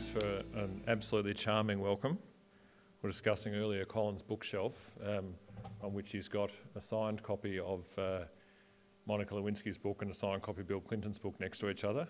[0.00, 2.16] Thanks for an absolutely charming welcome.
[3.02, 5.34] We are discussing earlier Colin's bookshelf, um,
[5.82, 8.20] on which he's got a signed copy of uh,
[9.06, 12.08] Monica Lewinsky's book and a signed copy of Bill Clinton's book next to each other,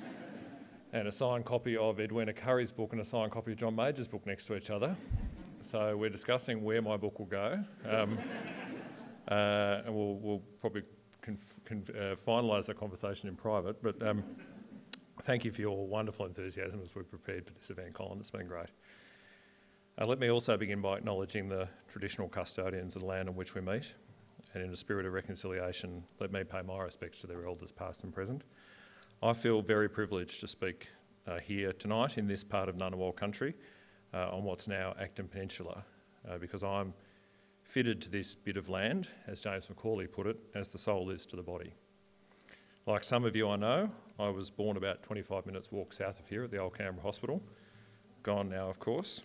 [0.94, 4.08] and a signed copy of Edwina Currie's book and a signed copy of John Major's
[4.08, 4.96] book next to each other.
[5.60, 8.18] So we're discussing where my book will go, um,
[9.28, 10.84] uh, and we'll, we'll probably
[11.20, 13.82] conf- conf- uh, finalise that conversation in private.
[13.82, 14.24] But um,
[15.20, 18.18] thank you for your wonderful enthusiasm as we prepared for this event, Colin.
[18.18, 18.68] It's been great.
[20.00, 23.54] Uh, let me also begin by acknowledging the traditional custodians of the land on which
[23.54, 23.92] we meet,
[24.54, 28.04] and in a spirit of reconciliation, let me pay my respects to their elders, past
[28.04, 28.42] and present.
[29.22, 30.88] I feel very privileged to speak
[31.26, 33.54] uh, here tonight in this part of Ngunnawal country
[34.14, 35.84] uh, on what's now Acton Peninsula,
[36.28, 36.94] uh, because I'm
[37.62, 41.26] fitted to this bit of land, as James McAuley put it, as the soul is
[41.26, 41.74] to the body.
[42.86, 46.28] Like some of you I know, I was born about 25 minutes walk south of
[46.28, 47.42] here at the Old Canberra Hospital.
[48.22, 49.22] Gone now, of course.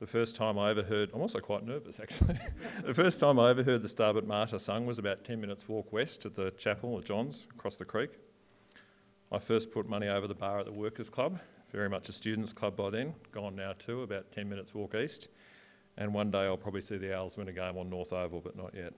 [0.00, 2.38] The first time I ever heard, I'm also quite nervous actually.
[2.84, 5.92] the first time I ever heard the Stabat Mater sung was about 10 minutes walk
[5.92, 8.12] west at the chapel at John's across the creek.
[9.30, 11.38] I first put money over the bar at the Workers' Club,
[11.70, 15.28] very much a students' club by then, gone now too, about 10 minutes walk east.
[15.98, 18.56] And one day I'll probably see the Owls win a game on North Oval, but
[18.56, 18.94] not yet.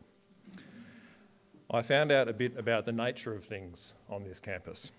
[1.72, 4.90] I found out a bit about the nature of things on this campus.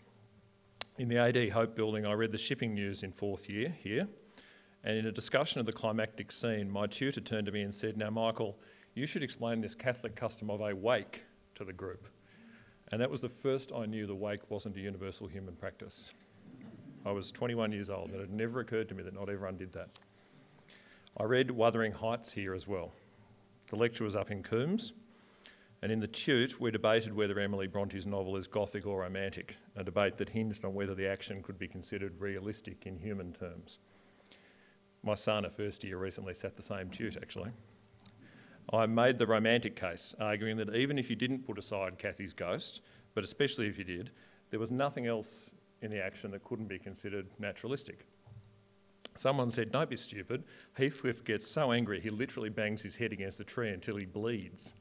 [0.98, 4.08] In the AD Hope building, I read the shipping news in fourth year here,
[4.86, 7.98] and in a discussion of the climactic scene, my tutor turned to me and said,
[7.98, 8.58] Now, Michael,
[8.94, 12.08] you should explain this Catholic custom of a wake to the group.
[12.94, 16.14] And that was the first I knew the wake wasn't a universal human practice.
[17.06, 19.58] I was 21 years old, and it had never occurred to me that not everyone
[19.58, 19.90] did that.
[21.18, 22.94] I read Wuthering Heights here as well.
[23.70, 24.94] The lecture was up in Coombs,
[25.82, 29.84] and in the Tute, we debated whether Emily Bronte's novel is gothic or romantic, a
[29.84, 33.80] debate that hinged on whether the action could be considered realistic in human terms.
[35.04, 37.52] My son, a first year, recently sat the same Tute actually.
[38.72, 42.82] I made the romantic case, arguing that even if you didn't put aside Cathy's ghost,
[43.16, 44.12] but especially if you did,
[44.52, 48.06] there was nothing else in the action that couldn't be considered naturalistic.
[49.18, 50.44] Someone said, Don't be stupid.
[50.74, 54.74] Heathcliff gets so angry he literally bangs his head against a tree until he bleeds.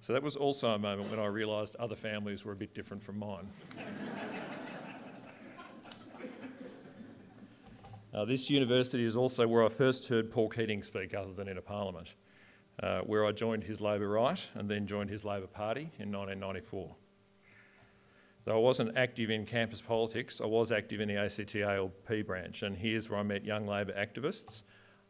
[0.00, 3.02] So that was also a moment when I realised other families were a bit different
[3.02, 3.46] from mine.
[8.14, 11.58] uh, this university is also where I first heard Paul Keating speak, other than in
[11.58, 12.14] a parliament,
[12.82, 16.94] uh, where I joined his Labor right and then joined his Labor Party in 1994.
[18.44, 22.62] Though I wasn't active in campus politics, I was active in the ACT ALP branch,
[22.62, 24.62] and here's where I met young Labor activists,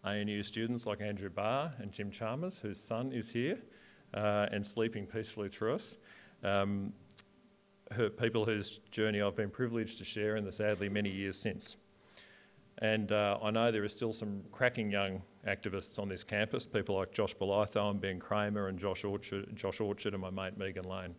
[0.04, 3.58] ANU students like Andrew Barr and Jim Chalmers, whose son is here
[4.16, 5.98] uh, and sleeping peacefully through us.
[6.42, 6.92] Um,
[7.92, 11.76] her, people whose journey I've been privileged to share in the sadly many years since.
[12.78, 16.96] And uh, I know there are still some cracking young activists on this campus, people
[16.96, 20.84] like Josh Bolitho and Ben Kramer and Josh Orchard, Josh Orchard and my mate Megan
[20.84, 21.14] Lane.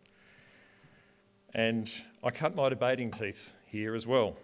[1.55, 1.91] And
[2.23, 4.35] I cut my debating teeth here as well,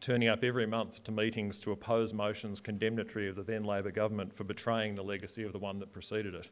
[0.00, 4.34] turning up every month to meetings to oppose motions condemnatory of the then Labor government
[4.34, 6.48] for betraying the legacy of the one that preceded it.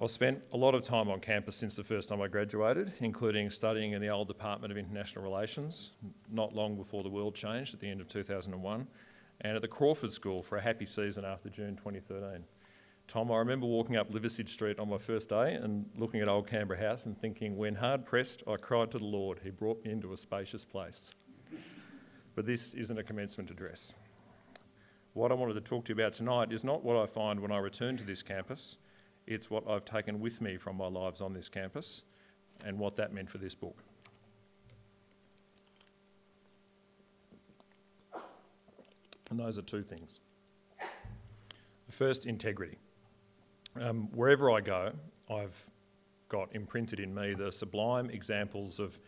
[0.00, 3.50] I've spent a lot of time on campus since the first time I graduated, including
[3.50, 5.90] studying in the old Department of International Relations,
[6.30, 8.86] not long before the world changed at the end of 2001,
[9.40, 12.44] and at the Crawford School for a happy season after June 2013.
[13.08, 16.46] Tom, I remember walking up Liversidge Street on my first day and looking at Old
[16.46, 19.90] Canberra House and thinking, when hard pressed, I cried to the Lord, He brought me
[19.90, 21.10] into a spacious place.
[22.36, 23.94] But this isn't a commencement address.
[25.14, 27.50] What I wanted to talk to you about tonight is not what I find when
[27.50, 28.76] I return to this campus
[29.28, 32.02] it's what I've taken with me from my lives on this campus
[32.64, 33.84] and what that meant for this book.
[39.30, 40.20] And those are two things.
[40.80, 42.78] The first, integrity.
[43.78, 44.92] Um, wherever I go,
[45.30, 45.70] I've
[46.30, 48.98] got imprinted in me the sublime examples of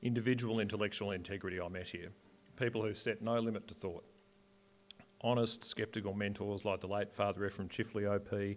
[0.00, 2.08] individual intellectual integrity I met here.
[2.56, 4.04] People who set no limit to thought.
[5.20, 8.56] Honest, sceptical mentors like the late Father Ephraim Chifley OP,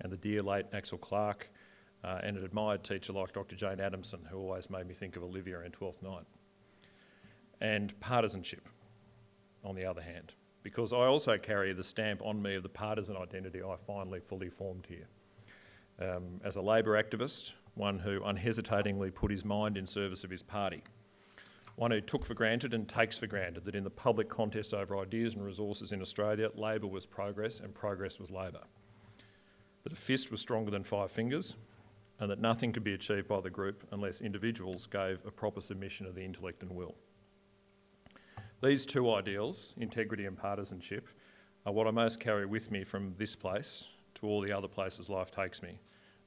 [0.00, 1.48] and the dear late Axel Clark,
[2.04, 3.56] uh, and an admired teacher like Dr.
[3.56, 6.24] Jane Adamson, who always made me think of Olivia in Twelfth Night.
[7.60, 8.68] And partisanship,
[9.64, 13.16] on the other hand, because I also carry the stamp on me of the partisan
[13.16, 15.06] identity I finally fully formed here.
[15.98, 20.42] Um, as a Labor activist, one who unhesitatingly put his mind in service of his
[20.42, 20.82] party,
[21.76, 24.98] one who took for granted and takes for granted that in the public contest over
[24.98, 28.62] ideas and resources in Australia, Labor was progress and progress was Labor.
[29.86, 31.54] That a fist was stronger than five fingers,
[32.18, 36.06] and that nothing could be achieved by the group unless individuals gave a proper submission
[36.06, 36.96] of the intellect and will.
[38.60, 41.06] These two ideals, integrity and partisanship,
[41.64, 45.08] are what I most carry with me from this place to all the other places
[45.08, 45.78] life takes me,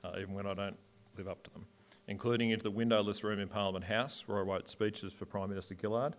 [0.05, 0.77] uh, even when I don't
[1.17, 1.65] live up to them,
[2.07, 5.75] including into the windowless room in Parliament House, where I wrote speeches for Prime Minister
[5.75, 6.15] Gillard,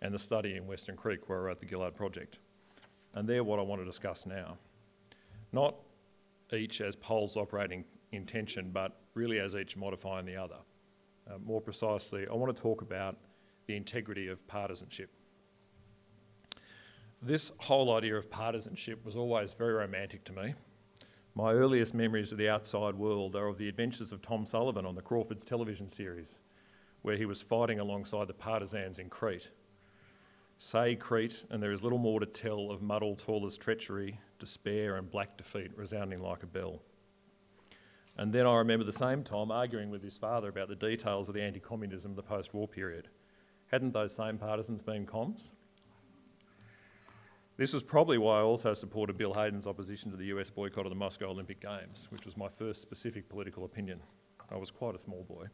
[0.00, 2.38] and the study in Western Creek, where I wrote the Gillard Project.
[3.14, 4.58] And they're what I want to discuss now.
[5.50, 5.74] Not
[6.52, 10.58] each as poles operating in tension, but really as each modifying the other.
[11.28, 13.16] Uh, more precisely, I want to talk about
[13.66, 15.10] the integrity of partisanship.
[17.22, 20.54] This whole idea of partisanship was always very romantic to me.
[21.34, 24.94] My earliest memories of the outside world are of the adventures of Tom Sullivan on
[24.94, 26.38] the Crawfords television series,
[27.02, 29.50] where he was fighting alongside the partisans in Crete.
[30.58, 35.10] Say Crete, and there is little more to tell of Muddle Tawler's treachery, despair, and
[35.10, 36.80] black defeat resounding like a bell.
[38.16, 41.34] And then I remember the same Tom arguing with his father about the details of
[41.34, 43.08] the anti communism of the post war period.
[43.66, 45.50] Hadn't those same partisans been comms?
[47.56, 50.90] This was probably why I also supported Bill Hayden's opposition to the US boycott of
[50.90, 54.00] the Moscow Olympic Games, which was my first specific political opinion.
[54.50, 55.46] I was quite a small boy.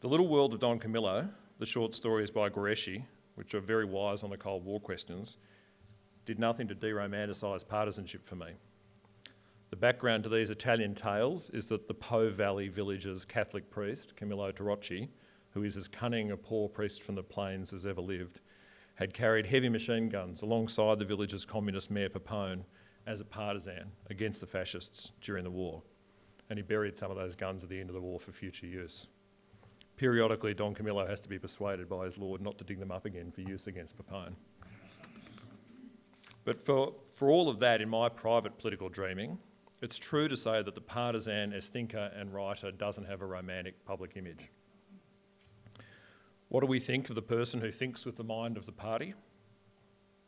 [0.00, 1.28] The Little World of Don Camillo,
[1.58, 3.04] the short stories by Guareschi,
[3.36, 5.36] which are very wise on the Cold War questions,
[6.24, 8.48] did nothing to de romanticise partisanship for me.
[9.70, 14.52] The background to these Italian tales is that the Po Valley village's Catholic priest, Camillo
[14.52, 15.08] Tarocci,
[15.50, 18.40] who is as cunning a poor priest from the plains as ever lived,
[18.96, 22.64] had carried heavy machine guns alongside the village's communist mayor Peppone
[23.06, 25.82] as a partisan against the fascists during the war.
[26.50, 28.66] And he buried some of those guns at the end of the war for future
[28.66, 29.06] use.
[29.96, 33.04] Periodically, Don Camillo has to be persuaded by his lord not to dig them up
[33.04, 34.34] again for use against Peppone.
[36.44, 39.38] But for, for all of that, in my private political dreaming,
[39.80, 43.84] it's true to say that the partisan as thinker and writer doesn't have a romantic
[43.84, 44.50] public image.
[46.48, 49.14] What do we think of the person who thinks with the mind of the party?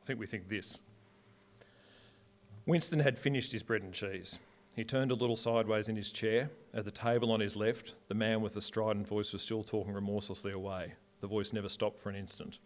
[0.03, 0.79] I think we think this.
[2.67, 4.39] Winston had finished his bread and cheese.
[4.77, 6.51] He turned a little sideways in his chair.
[6.75, 9.95] At the table on his left, the man with the strident voice was still talking
[9.95, 10.93] remorselessly away.
[11.23, 12.59] The voice never stopped for an instant.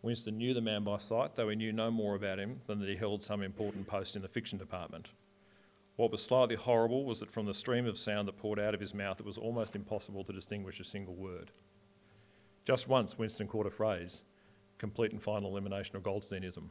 [0.00, 2.88] Winston knew the man by sight, though he knew no more about him than that
[2.88, 5.10] he held some important post in the fiction department.
[5.96, 8.80] What was slightly horrible was that from the stream of sound that poured out of
[8.80, 11.50] his mouth, it was almost impossible to distinguish a single word.
[12.64, 14.22] Just once, Winston caught a phrase
[14.78, 16.70] complete and final elimination of Goldsteinism.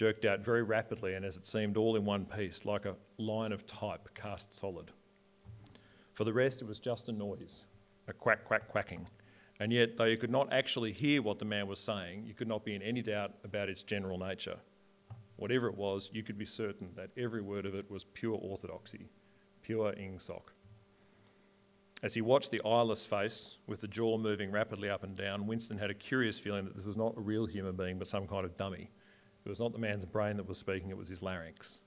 [0.00, 3.52] Jerked out very rapidly and as it seemed all in one piece, like a line
[3.52, 4.92] of type cast solid.
[6.14, 7.64] For the rest, it was just a noise,
[8.08, 9.06] a quack, quack, quacking.
[9.60, 12.48] And yet, though you could not actually hear what the man was saying, you could
[12.48, 14.56] not be in any doubt about its general nature.
[15.36, 19.10] Whatever it was, you could be certain that every word of it was pure orthodoxy,
[19.60, 20.44] pure ingsoc.
[22.02, 25.76] As he watched the eyeless face with the jaw moving rapidly up and down, Winston
[25.76, 28.46] had a curious feeling that this was not a real human being but some kind
[28.46, 28.88] of dummy.
[29.44, 31.80] It was not the man's brain that was speaking, it was his larynx.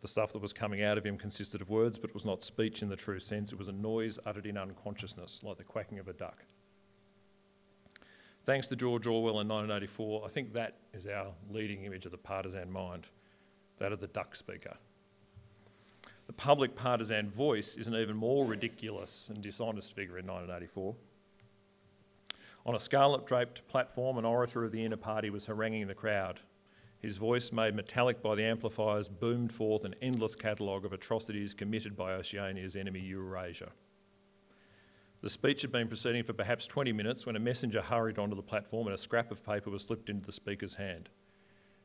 [0.00, 2.42] The stuff that was coming out of him consisted of words, but it was not
[2.42, 3.52] speech in the true sense.
[3.52, 6.44] It was a noise uttered in unconsciousness, like the quacking of a duck.
[8.44, 12.18] Thanks to George Orwell in 1984, I think that is our leading image of the
[12.18, 13.06] partisan mind,
[13.78, 14.76] that of the duck speaker.
[16.28, 20.94] The public partisan voice is an even more ridiculous and dishonest figure in 1984.
[22.66, 26.40] On a scarlet draped platform, an orator of the inner party was haranguing the crowd.
[27.00, 31.96] His voice, made metallic by the amplifiers, boomed forth an endless catalogue of atrocities committed
[31.96, 33.70] by Oceania's enemy, Eurasia.
[35.20, 38.42] The speech had been proceeding for perhaps 20 minutes when a messenger hurried onto the
[38.42, 41.08] platform and a scrap of paper was slipped into the speaker's hand.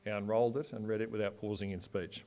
[0.03, 2.25] He unrolled it and read it without pausing in speech.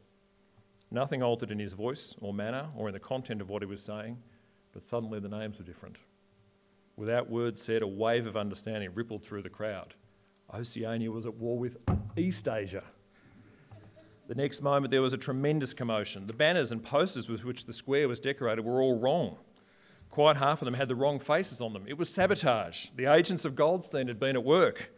[0.91, 3.83] Nothing altered in his voice or manner or in the content of what he was
[3.83, 4.19] saying,
[4.73, 5.97] but suddenly the names were different.
[6.97, 9.95] Without words said, a wave of understanding rippled through the crowd.
[10.55, 11.85] Oceania was at war with
[12.17, 12.83] Eastasia.
[14.29, 16.27] The next moment, there was a tremendous commotion.
[16.27, 19.39] The banners and posters with which the square was decorated were all wrong.
[20.11, 21.85] Quite half of them had the wrong faces on them.
[21.87, 22.91] It was sabotage.
[22.97, 24.91] The agents of Goldstein had been at work.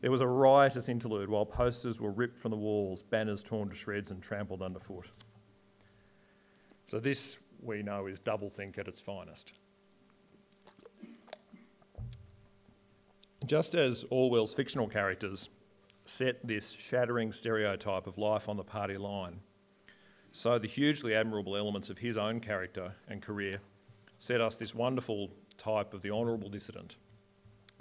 [0.00, 3.74] There was a riotous interlude while posters were ripped from the walls, banners torn to
[3.74, 5.10] shreds and trampled underfoot.
[6.88, 9.52] So, this we know is doublethink at its finest.
[13.46, 15.48] Just as Orwell's fictional characters
[16.04, 19.40] set this shattering stereotype of life on the party line,
[20.30, 23.58] so the hugely admirable elements of his own character and career
[24.18, 26.96] set us this wonderful type of the honourable dissident,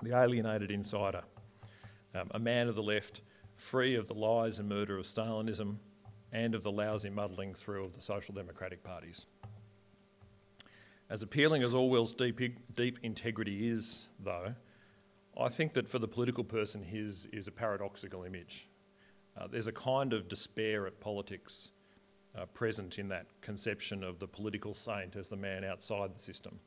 [0.02, 1.22] the alienated insider,
[2.16, 3.22] um, a man of the left,
[3.56, 5.78] free of the lies and murder of Stalinism
[6.32, 9.28] and of the lousy muddling through of the social democratic parties.
[11.10, 12.42] As appealing as Orwell's deep,
[12.74, 14.56] deep integrity is, though,
[15.40, 18.68] I think that for the political person, his is a paradoxical image.
[19.38, 21.70] Uh, there's a kind of despair at politics
[22.38, 26.60] uh, present in that conception of the political saint as the man outside the system.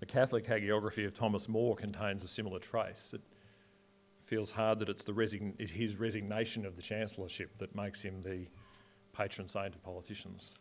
[0.00, 3.12] The Catholic hagiography of Thomas More contains a similar trace.
[3.14, 3.22] It
[4.24, 8.46] feels hard that it's resign- it's his resignation of the chancellorship that makes him the
[9.12, 10.52] patron saint of politicians.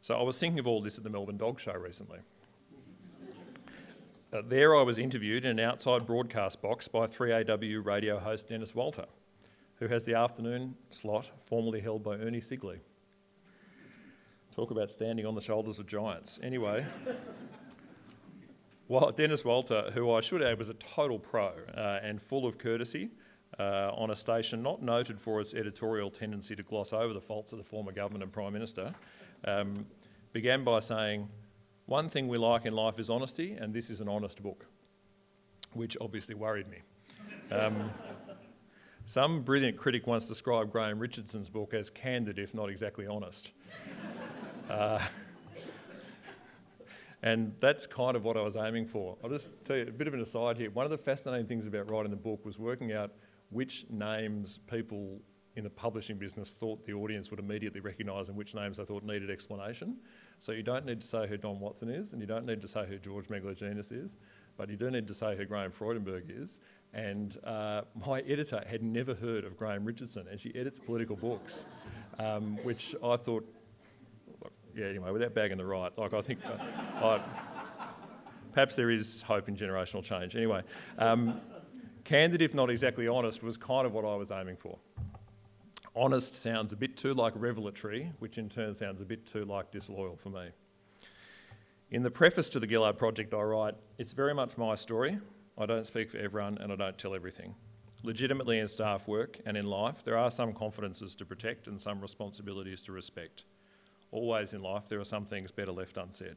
[0.00, 2.20] So I was thinking of all this at the Melbourne Dog Show recently.
[4.30, 8.74] Uh, there I was interviewed in an outside broadcast box by 3AW radio host Denis
[8.74, 9.06] Walter,
[9.76, 12.80] who has the afternoon slot formerly held by Ernie Sigley.
[14.54, 16.38] Talk about standing on the shoulders of giants.
[16.42, 16.84] Anyway,
[18.88, 22.58] well, Denis Walter, who I should add was a total pro uh, and full of
[22.58, 23.08] courtesy
[23.58, 27.52] uh, on a station not noted for its editorial tendency to gloss over the faults
[27.52, 28.94] of the former government and Prime Minister,
[29.46, 29.86] um,
[30.34, 31.30] began by saying,
[31.88, 34.66] One thing we like in life is honesty, and this is an honest book,
[35.72, 36.82] which obviously worried me.
[37.50, 37.90] Um,
[39.06, 43.52] some brilliant critic once described Graham Richardson's book as candid, if not exactly honest.
[44.68, 45.02] Uh,
[47.22, 49.16] and that's kind of what I was aiming for.
[49.24, 50.70] I'll just tell you a bit of an aside here.
[50.70, 53.12] One of the fascinating things about writing the book was working out
[53.48, 55.22] which names people
[55.56, 59.04] in the publishing business thought the audience would immediately recognise and which names they thought
[59.04, 59.96] needed explanation.
[60.38, 62.68] So you don't need to say who Don Watson is, and you don't need to
[62.68, 64.16] say who George Megalogenis is,
[64.56, 66.58] but you do need to say who Graham Freudenberg is.
[66.94, 71.66] And uh, my editor had never heard of Graham Richardson, and she edits political books,
[72.18, 73.46] um, which I thought
[74.78, 76.56] yeah, anyway, without bagging the right, like I think, uh,
[77.04, 77.20] I,
[78.52, 80.36] perhaps there is hope in generational change.
[80.36, 80.62] Anyway,
[80.98, 81.40] um,
[82.04, 84.78] candid, if not exactly honest, was kind of what I was aiming for.
[85.98, 89.72] Honest sounds a bit too like revelatory, which in turn sounds a bit too like
[89.72, 90.50] disloyal for me.
[91.90, 95.18] In the preface to the Gillard Project, I write, It's very much my story.
[95.58, 97.52] I don't speak for everyone and I don't tell everything.
[98.04, 102.00] Legitimately in staff work and in life, there are some confidences to protect and some
[102.00, 103.42] responsibilities to respect.
[104.12, 106.36] Always in life, there are some things better left unsaid.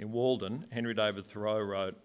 [0.00, 1.96] In Walden, Henry David Thoreau wrote,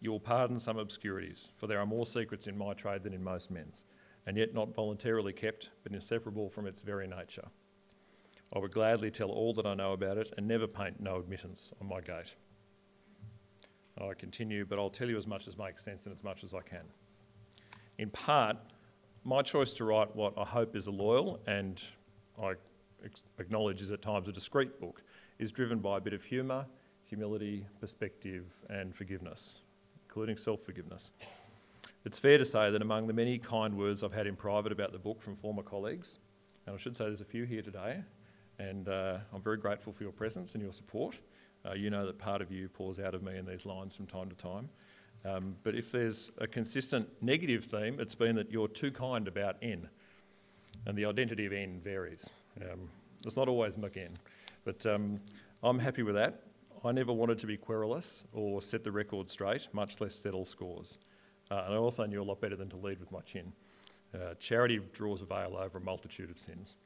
[0.00, 3.22] You will pardon some obscurities, for there are more secrets in my trade than in
[3.22, 3.84] most men's,
[4.26, 7.46] and yet not voluntarily kept, but inseparable from its very nature.
[8.54, 11.72] I would gladly tell all that I know about it and never paint no admittance
[11.80, 12.34] on my gate.
[14.00, 16.54] I continue, but I'll tell you as much as makes sense and as much as
[16.54, 16.84] I can.
[17.98, 18.56] In part,
[19.24, 21.80] my choice to write what I hope is a loyal and
[22.40, 22.54] I
[23.38, 25.02] acknowledge is at times a discreet book,
[25.38, 26.66] is driven by a bit of humour,
[27.04, 29.56] humility, perspective, and forgiveness,
[30.06, 31.10] including self forgiveness.
[32.04, 34.92] It's fair to say that among the many kind words I've had in private about
[34.92, 36.18] the book from former colleagues,
[36.66, 38.02] and I should say there's a few here today,
[38.58, 41.18] and uh, I'm very grateful for your presence and your support.
[41.64, 44.06] Uh, you know that part of you pours out of me in these lines from
[44.06, 44.68] time to time.
[45.24, 49.56] Um, but if there's a consistent negative theme, it's been that you're too kind about
[49.62, 49.88] N,
[50.84, 52.28] and the identity of N varies.
[52.60, 52.90] Um,
[53.24, 54.10] it's not always McGinn,
[54.66, 55.20] but um,
[55.62, 56.42] I'm happy with that.
[56.84, 60.98] I never wanted to be querulous or set the record straight, much less settle scores.
[61.50, 63.52] Uh, and I also knew a lot better than to lead with my chin.
[64.14, 66.76] Uh, charity draws a veil over a multitude of sins.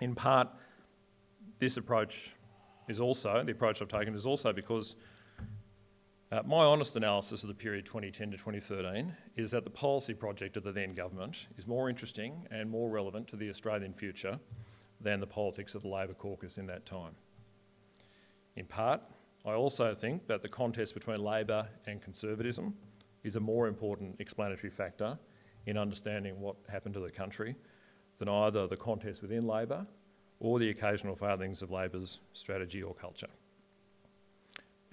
[0.00, 0.48] In part,
[1.58, 2.34] this approach
[2.88, 4.96] is also, the approach I've taken is also because
[6.32, 10.56] uh, my honest analysis of the period 2010 to 2013 is that the policy project
[10.56, 14.38] of the then government is more interesting and more relevant to the Australian future
[15.00, 17.12] than the politics of the Labor caucus in that time.
[18.56, 19.02] In part,
[19.44, 22.74] I also think that the contest between Labor and Conservatism
[23.26, 25.18] is a more important explanatory factor
[25.66, 27.56] in understanding what happened to the country
[28.18, 29.86] than either the contest within Labor
[30.38, 33.28] or the occasional failings of Labor's strategy or culture.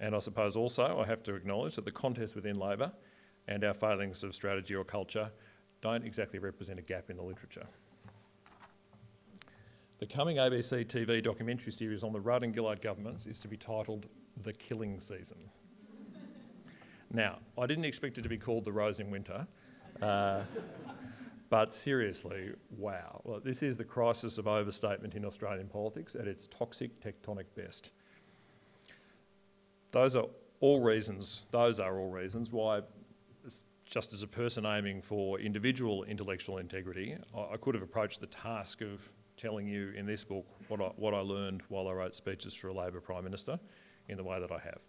[0.00, 2.92] And I suppose also I have to acknowledge that the contest within Labor
[3.46, 5.30] and our failings of strategy or culture
[5.80, 7.66] don't exactly represent a gap in the literature.
[10.00, 13.56] The coming ABC TV documentary series on the Rudd and Gillard governments is to be
[13.56, 14.06] titled
[14.42, 15.38] The Killing Season.
[17.14, 19.46] Now, I didn't expect it to be called The Rose in Winter,
[20.02, 20.42] uh,
[21.54, 23.20] But seriously, wow.
[23.22, 27.90] Well, this is the crisis of overstatement in Australian politics at its toxic tectonic best.
[29.92, 30.24] Those are
[30.58, 32.80] all reasons, those are all reasons why,
[33.84, 38.80] just as a person aiming for individual intellectual integrity, I, could have approached the task
[38.80, 42.54] of telling you in this book what I, what I learned while I wrote speeches
[42.54, 43.60] for a Labor Prime Minister
[44.08, 44.80] in the way that I have.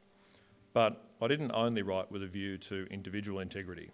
[0.75, 3.91] But I didn't only write with a view to individual integrity.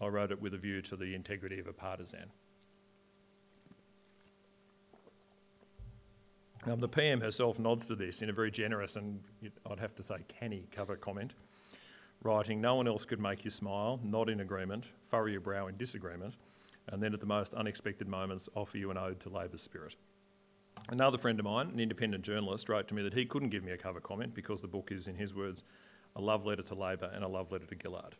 [0.00, 2.30] I wrote it with a view to the integrity of a partisan.
[6.64, 9.20] The PM herself nods to this in a very generous and
[9.68, 11.34] I'd have to say canny cover comment,
[12.22, 15.76] writing, No one else could make you smile, nod in agreement, furrow your brow in
[15.76, 16.34] disagreement,
[16.86, 19.96] and then at the most unexpected moments offer you an ode to Labor's spirit.
[20.88, 23.72] Another friend of mine, an independent journalist, wrote to me that he couldn't give me
[23.72, 25.62] a cover comment because the book is, in his words,
[26.16, 28.16] a love letter to Labor and a love letter to Gillard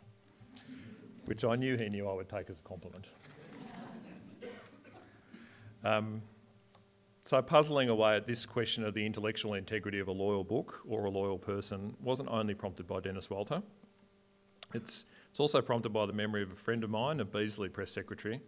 [1.31, 3.07] which I knew he knew I would take as a compliment.
[5.85, 6.23] um,
[7.25, 11.05] so, puzzling away at this question of the intellectual integrity of a loyal book or
[11.05, 13.63] a loyal person wasn't only prompted by Denis Walter,
[14.75, 17.93] it's, it's also prompted by the memory of a friend of mine, a Beazley press
[17.93, 18.41] secretary,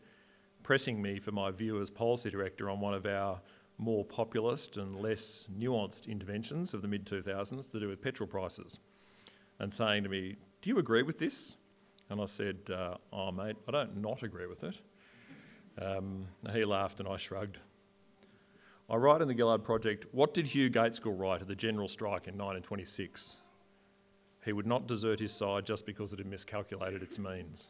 [0.64, 3.40] pressing me for my view as policy director on one of our
[3.78, 8.78] more populist and less nuanced interventions of the mid 2000s to do with petrol prices,
[9.58, 11.56] and saying to me, Do you agree with this?
[12.10, 14.80] And I said, uh, Oh, mate, I don't not agree with it.
[15.80, 17.58] Um, he laughed and I shrugged.
[18.90, 22.28] I write in the Gillard Project What did Hugh Gaitskell write at the general strike
[22.28, 23.36] in 1926?
[24.44, 27.68] He would not desert his side just because it had miscalculated its means.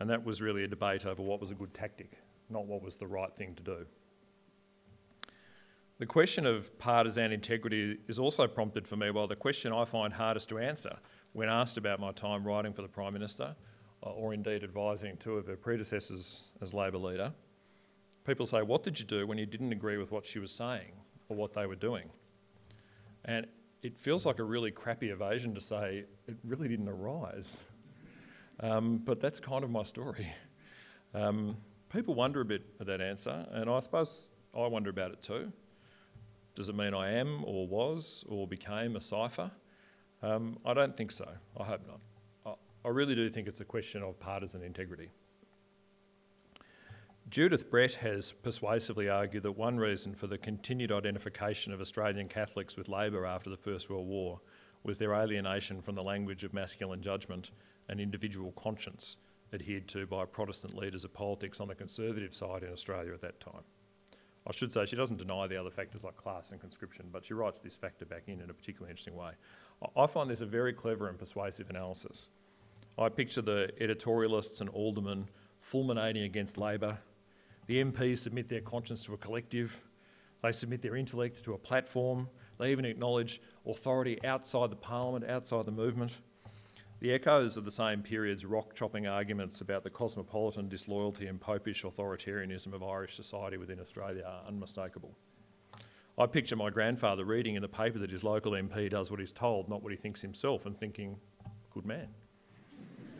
[0.00, 2.12] And that was really a debate over what was a good tactic,
[2.48, 3.86] not what was the right thing to do.
[6.04, 10.12] The question of partisan integrity is also prompted for me by the question I find
[10.12, 10.98] hardest to answer
[11.32, 13.56] when asked about my time writing for the Prime Minister,
[14.02, 17.32] uh, or indeed advising two of her predecessors as Labor leader,
[18.26, 20.92] people say, What did you do when you didn't agree with what she was saying
[21.30, 22.10] or what they were doing?
[23.24, 23.46] And
[23.82, 27.64] it feels like a really crappy evasion to say it really didn't arise.
[28.60, 30.26] Um, but that's kind of my story.
[31.14, 31.56] Um,
[31.90, 35.50] people wonder a bit at that answer, and I suppose I wonder about it too.
[36.54, 39.50] Does it mean I am, or was, or became a cipher?
[40.22, 41.28] Um, I don't think so.
[41.58, 42.00] I hope not.
[42.46, 45.10] I, I really do think it's a question of partisan integrity.
[47.30, 52.76] Judith Brett has persuasively argued that one reason for the continued identification of Australian Catholics
[52.76, 54.40] with Labor after the First World War
[54.84, 57.50] was their alienation from the language of masculine judgment
[57.88, 59.16] and individual conscience
[59.52, 63.40] adhered to by Protestant leaders of politics on the conservative side in Australia at that
[63.40, 63.62] time.
[64.46, 67.32] I should say she doesn't deny the other factors like class and conscription, but she
[67.32, 69.30] writes this factor back in in a particularly interesting way.
[69.96, 72.28] I find this a very clever and persuasive analysis.
[72.98, 75.28] I picture the editorialists and aldermen
[75.58, 76.98] fulminating against Labor.
[77.66, 79.82] The MPs submit their conscience to a collective.
[80.42, 82.28] They submit their intellect to a platform.
[82.58, 86.12] They even acknowledge authority outside the parliament, outside the movement.
[87.00, 91.82] The echoes of the same period's rock chopping arguments about the cosmopolitan disloyalty and popish
[91.82, 95.14] authoritarianism of Irish society within Australia are unmistakable.
[96.16, 99.32] I picture my grandfather reading in the paper that his local MP does what he's
[99.32, 101.16] told, not what he thinks himself, and thinking,
[101.70, 102.06] good man.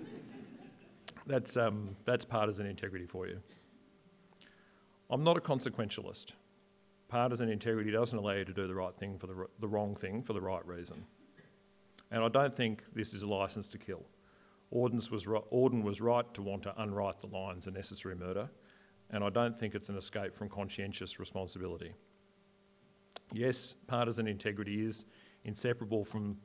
[1.26, 3.40] that's, um, that's partisan integrity for you.
[5.10, 6.32] I'm not a consequentialist.
[7.08, 10.22] Partisan integrity doesn't allow you to do the right thing for the, the wrong thing
[10.22, 11.04] for the right reason.
[12.14, 14.04] And I don't think this is a licence to kill.
[14.72, 18.48] Auden was, Auden was right to want to unwrite the lines of necessary murder,
[19.10, 21.92] and I don't think it's an escape from conscientious responsibility.
[23.32, 25.06] Yes, partisan integrity is
[25.44, 26.36] inseparable from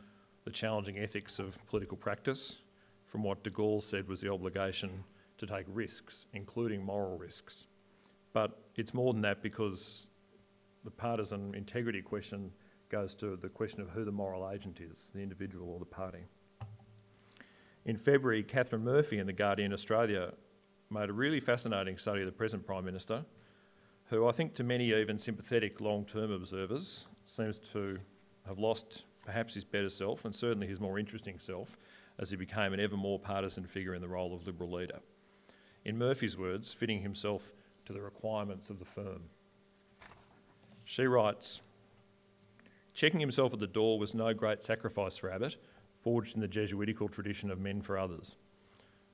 [0.43, 2.57] the challenging ethics of political practice,
[3.05, 5.03] from what de Gaulle said was the obligation
[5.37, 7.67] to take risks, including moral risks.
[8.33, 10.07] But it's more than that because
[10.83, 12.51] the partisan integrity question
[12.89, 16.25] goes to the question of who the moral agent is, the individual or the party.
[17.85, 20.33] In February, Katharine Murphy in The Guardian Australia
[20.89, 23.25] made a really fascinating study of the present Prime Minister
[24.09, 27.99] who I think to many even sympathetic long term observers seems to
[28.47, 31.77] have lost perhaps his better self and certainly his more interesting self
[32.17, 34.99] as he became an ever more partisan figure in the role of Liberal leader.
[35.85, 37.53] In Murphy's words, fitting himself
[37.85, 39.21] to the requirements of the firm.
[40.85, 41.61] She writes
[42.93, 45.57] Checking himself at the door was no great sacrifice for Abbott,
[46.01, 48.35] forged in the Jesuitical tradition of men for others.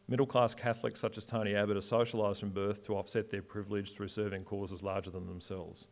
[0.08, 3.94] Middle class Catholics such as Tony Abbott are socialised from birth to offset their privilege
[3.94, 5.88] through serving causes larger than themselves.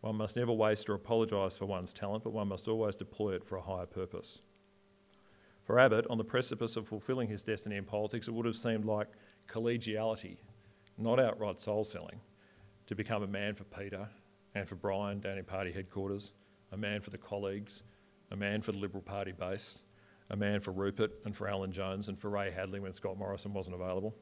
[0.00, 3.44] One must never waste or apologise for one's talent, but one must always deploy it
[3.44, 4.38] for a higher purpose.
[5.64, 8.84] For Abbott, on the precipice of fulfilling his destiny in politics, it would have seemed
[8.84, 9.08] like
[9.48, 10.36] collegiality,
[10.96, 12.20] not outright soul selling,
[12.86, 14.08] to become a man for Peta
[14.54, 16.32] and for Brian down in party headquarters,
[16.72, 17.82] a man for the colleagues,
[18.30, 19.80] a man for the Liberal Party base,
[20.30, 23.54] a man for Rupert and for Alan Jones and for Ray Hadley when Scott Morrison
[23.54, 24.14] wasn't available.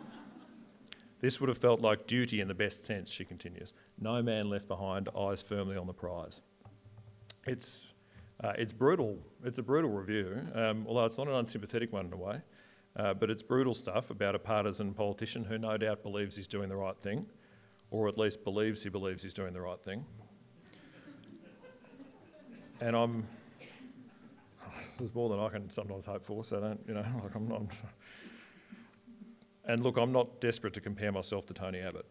[1.20, 3.72] this would have felt like duty in the best sense, she continues.
[3.98, 6.40] No man left behind, eyes firmly on the prize.
[7.46, 7.94] It's,
[8.42, 9.18] uh, it's brutal.
[9.44, 12.40] It's a brutal review, um, although it's not an unsympathetic one in a way.
[12.96, 16.68] Uh, but it's brutal stuff about a partisan politician who no doubt believes he's doing
[16.68, 17.26] the right thing,
[17.90, 20.04] or at least believes he believes he's doing the right thing.
[22.80, 23.26] And I'm.
[24.98, 27.62] There's more than I can sometimes hope for, so don't, you know, like I'm not.
[29.64, 32.06] And look, I'm not desperate to compare myself to Tony Abbott.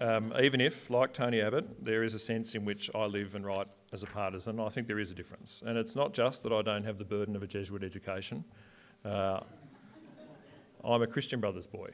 [0.00, 3.44] Um, even if, like Tony Abbott, there is a sense in which I live and
[3.44, 5.62] write as a partisan, I think there is a difference.
[5.66, 8.44] And it's not just that I don't have the burden of a Jesuit education.
[9.04, 9.40] Uh,
[10.84, 11.90] I'm a Christian Brothers boy.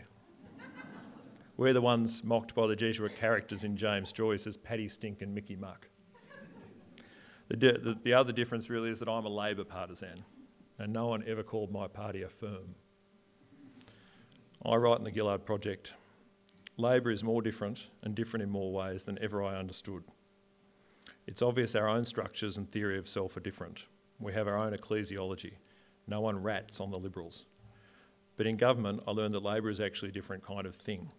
[1.56, 5.32] We're the ones mocked by the Jesuit characters in James Joyce as Paddy Stink and
[5.32, 5.88] Mickey Muck.
[7.48, 10.24] The, di- the, the other difference really is that I'm a Labor partisan,
[10.78, 12.74] and no one ever called my party a firm.
[14.64, 15.92] I write in the Gillard Project
[16.76, 20.02] Labor is more different and different in more ways than ever I understood.
[21.26, 23.84] It's obvious our own structures and theory of self are different.
[24.18, 25.52] We have our own ecclesiology.
[26.08, 27.46] No one rats on the Liberals.
[28.36, 31.12] But in government, I learned that Labor is actually a different kind of thing.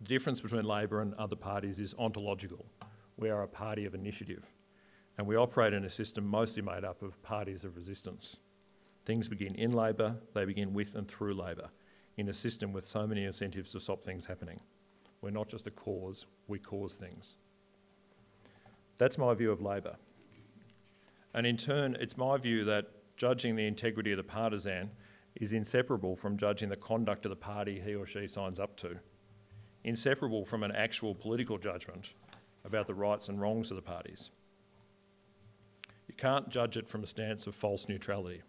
[0.00, 2.64] The difference between Labor and other parties is ontological.
[3.16, 4.48] We are a party of initiative,
[5.16, 8.36] and we operate in a system mostly made up of parties of resistance.
[9.04, 11.68] Things begin in Labor, they begin with and through Labor,
[12.16, 14.60] in a system with so many incentives to stop things happening.
[15.20, 17.36] We're not just a cause, we cause things.
[18.96, 19.96] That's my view of Labor.
[21.34, 24.90] And in turn, it's my view that judging the integrity of the partisan
[25.36, 28.96] is inseparable from judging the conduct of the party he or she signs up to,
[29.82, 32.10] inseparable from an actual political judgment
[32.64, 34.30] about the rights and wrongs of the parties.
[36.14, 38.42] You can't judge it from a stance of false neutrality.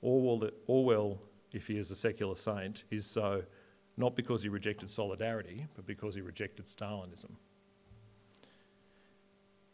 [0.00, 1.20] Orwell, Orwell,
[1.52, 3.42] if he is a secular saint, is so
[3.98, 7.32] not because he rejected solidarity, but because he rejected Stalinism.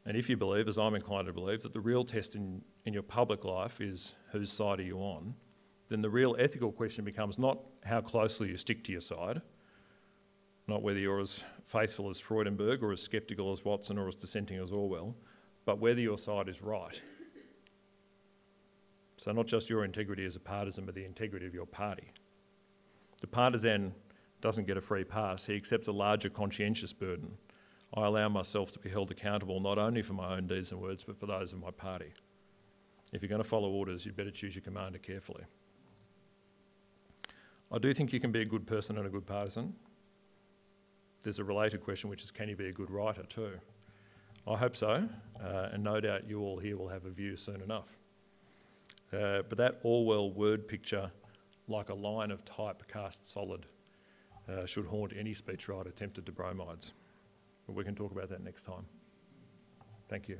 [0.04, 2.92] And if you believe, as I'm inclined to believe, that the real test in, in
[2.92, 5.34] your public life is whose side are you on,
[5.88, 9.40] then the real ethical question becomes not how closely you stick to your side,
[10.66, 14.58] not whether you're as faithful as Freudenberg or as sceptical as Watson or as dissenting
[14.58, 15.14] as Orwell,
[15.66, 16.98] but whether your side is right.
[19.18, 22.12] So, not just your integrity as a partisan, but the integrity of your party.
[23.20, 23.94] The partisan
[24.40, 27.36] doesn't get a free pass, he accepts a larger conscientious burden.
[27.94, 31.04] I allow myself to be held accountable not only for my own deeds and words,
[31.04, 32.12] but for those of my party.
[33.12, 35.44] If you're going to follow orders, you'd better choose your commander carefully.
[37.72, 39.74] I do think you can be a good person and a good partisan.
[41.22, 43.52] There's a related question, which is can you be a good writer too?
[44.48, 45.08] I hope so,
[45.42, 47.88] uh, and no doubt you all here will have a view soon enough.
[49.12, 51.10] Uh, but that Orwell word picture,
[51.68, 53.66] like a line of type cast solid,
[54.48, 56.92] uh, should haunt any speechwriter tempted to bromides.
[57.66, 58.86] But we can talk about that next time.
[60.08, 60.38] Thank you.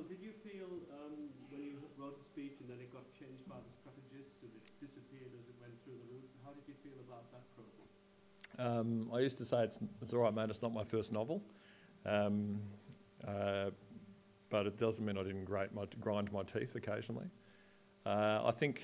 [0.00, 4.50] Um, when you wrote a speech and then it got changed by the strategist and
[4.54, 6.30] it disappeared as it went through the route?
[6.44, 7.90] How did you feel about that process?
[8.58, 11.42] Um, I used to say it's, it's all right, mate, it's not my first novel.
[12.06, 12.60] Um,
[13.26, 13.70] uh,
[14.48, 17.26] but it doesn't mean I didn't my, grind my teeth occasionally.
[18.06, 18.80] Uh, I think,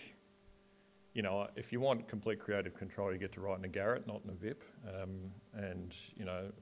[1.14, 4.06] you know, if you want complete creative control, you get to write in a garret,
[4.06, 4.62] not in a VIP.
[4.86, 6.52] Um, and, you know,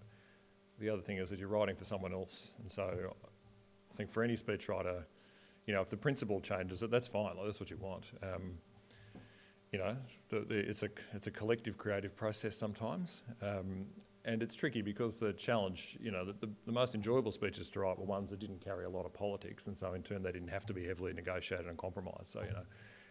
[0.78, 2.52] the other thing is that you're writing for someone else.
[2.60, 3.14] And so
[3.94, 5.04] I think for any speechwriter,
[5.66, 7.36] you know, if the principle changes it, that's fine.
[7.36, 8.06] Like, that's what you want.
[8.22, 8.58] Um,
[9.72, 9.96] you know,
[10.28, 13.86] the, the, it's a it's a collective creative process sometimes, um,
[14.24, 17.98] and it's tricky because the challenge, you know, the, the, most enjoyable speeches to write
[17.98, 20.48] were ones that didn't carry a lot of politics, and so in turn they didn't
[20.48, 22.26] have to be heavily negotiated and compromised.
[22.26, 22.62] So you know,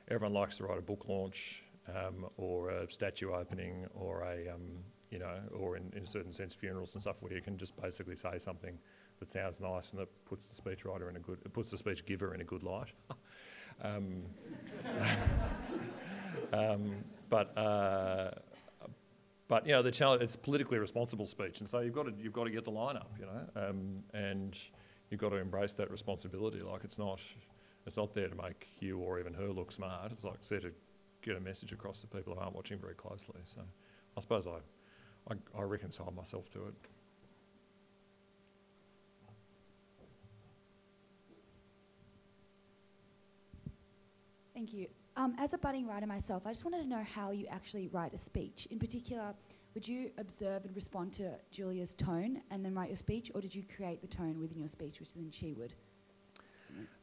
[0.09, 4.83] everyone likes to write a book launch um, or a statue opening or a um,
[5.11, 7.79] you know, or in, in a certain sense funerals and stuff where you can just
[7.81, 8.77] basically say something
[9.19, 12.05] that sounds nice and that puts the speechwriter in a good, it puts the speech
[12.05, 12.91] giver in a good light.
[13.81, 14.23] Um,
[16.53, 18.31] um, but uh,
[19.47, 22.33] but you know the challenge it's politically responsible speech, and so you've got to you've
[22.33, 24.57] got to get the line up, you know, um, and
[25.09, 26.59] you've got to embrace that responsibility.
[26.59, 27.19] Like it's not
[27.85, 30.11] it's not there to make you or even her look smart.
[30.11, 30.71] It's like there to
[31.21, 33.41] get a message across to people who aren't watching very closely.
[33.43, 33.61] So
[34.15, 34.59] I suppose I
[35.31, 36.73] I, I reconcile myself to it.
[44.53, 44.87] Thank you.
[45.15, 48.13] Um, as a budding writer myself, I just wanted to know how you actually write
[48.13, 48.67] a speech.
[48.71, 49.33] In particular,
[49.73, 53.53] would you observe and respond to Julia's tone and then write your speech, or did
[53.53, 55.73] you create the tone within your speech, which then she would?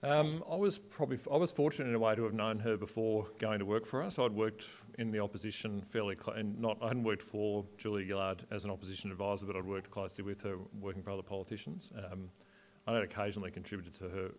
[0.02, 3.28] Um, I was probably I was fortunate in a way to have known her before
[3.38, 4.18] going to work for us.
[4.18, 4.66] I'd worked
[4.98, 8.70] in the opposition fairly, cl- and not I hadn't worked for Julia Gillard as an
[8.70, 11.92] opposition advisor, but I'd worked closely with her, working for other politicians.
[11.96, 12.30] Um,
[12.86, 14.30] I had occasionally contributed to her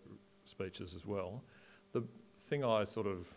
[0.45, 1.43] speeches as well.
[1.93, 2.03] The
[2.51, 3.29] thing I sort of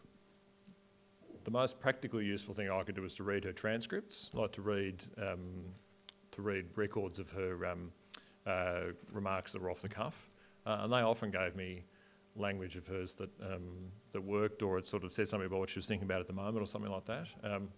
[1.44, 4.62] the most practically useful thing I could do was to read her transcripts, like to
[4.62, 5.66] read um,
[6.32, 7.92] to read records of her um,
[8.44, 10.28] uh, remarks that were off the cuff,
[10.66, 11.84] uh, and they often gave me
[12.34, 15.70] language of hers that um, that worked, or it sort of said something about what
[15.70, 17.28] she was thinking about at the moment, or something like that.
[17.44, 17.68] Um,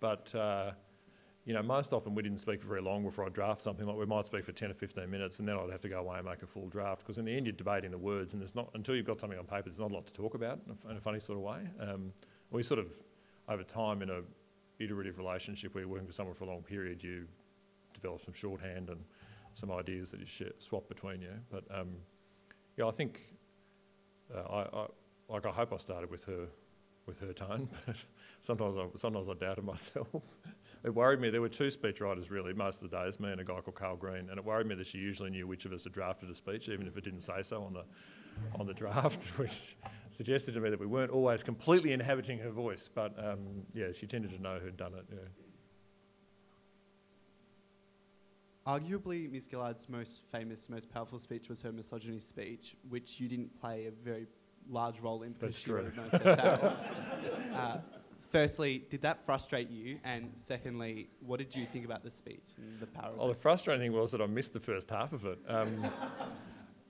[0.00, 0.70] but uh,
[1.48, 3.86] you know, most often we didn't speak for very long before I draft something.
[3.86, 6.00] Like we might speak for ten or fifteen minutes, and then I'd have to go
[6.00, 7.00] away and make a full draft.
[7.00, 9.38] Because in the end, you're debating the words, and there's not until you've got something
[9.38, 9.62] on paper.
[9.64, 11.60] There's not a lot to talk about in a, funny sort of way.
[11.80, 12.12] Um,
[12.50, 12.88] we sort of
[13.48, 14.20] over time in a
[14.78, 17.26] iterative relationship where you're working with someone for a long period, you
[17.94, 19.02] develop some shorthand and
[19.54, 21.32] some ideas that you swap between you.
[21.50, 21.92] But um,
[22.76, 23.22] yeah, I think
[24.36, 24.86] uh, I, I,
[25.30, 26.46] like I hope I started with her
[27.06, 27.96] with her tone, but
[28.42, 30.08] sometimes I, sometimes I doubted myself.
[30.84, 31.30] it worried me.
[31.30, 33.96] There were two speechwriters really most of the days, me and a guy called Carl
[33.96, 36.34] Green, and it worried me that she usually knew which of us had drafted a
[36.34, 37.84] speech, even if it didn't say so on the
[38.58, 39.76] on the draft, which
[40.10, 42.88] suggested to me that we weren't always completely inhabiting her voice.
[42.92, 45.04] But um, yeah, she tended to know who'd done it.
[45.10, 45.18] Yeah.
[48.66, 49.48] Arguably, Ms.
[49.48, 53.90] Gillard's most famous, most powerful speech was her misogyny speech, which you didn't play a
[53.90, 54.26] very
[54.68, 55.90] large role in because That's she true.
[56.12, 56.76] herself.
[57.54, 57.78] uh,
[58.30, 59.98] firstly, did that frustrate you?
[60.04, 63.40] And secondly, what did you think about the speech and the power Oh, of the
[63.40, 65.38] frustrating thing was that I missed the first half of it.
[65.48, 65.86] Um,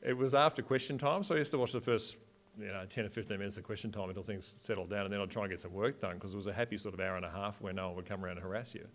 [0.02, 2.16] it was after question time, so I used to watch the first,
[2.58, 5.20] you know, 10 or 15 minutes of question time until things settled down, and then
[5.20, 7.16] I'd try and get some work done because it was a happy sort of hour
[7.16, 8.86] and a half where no one would come around and harass you.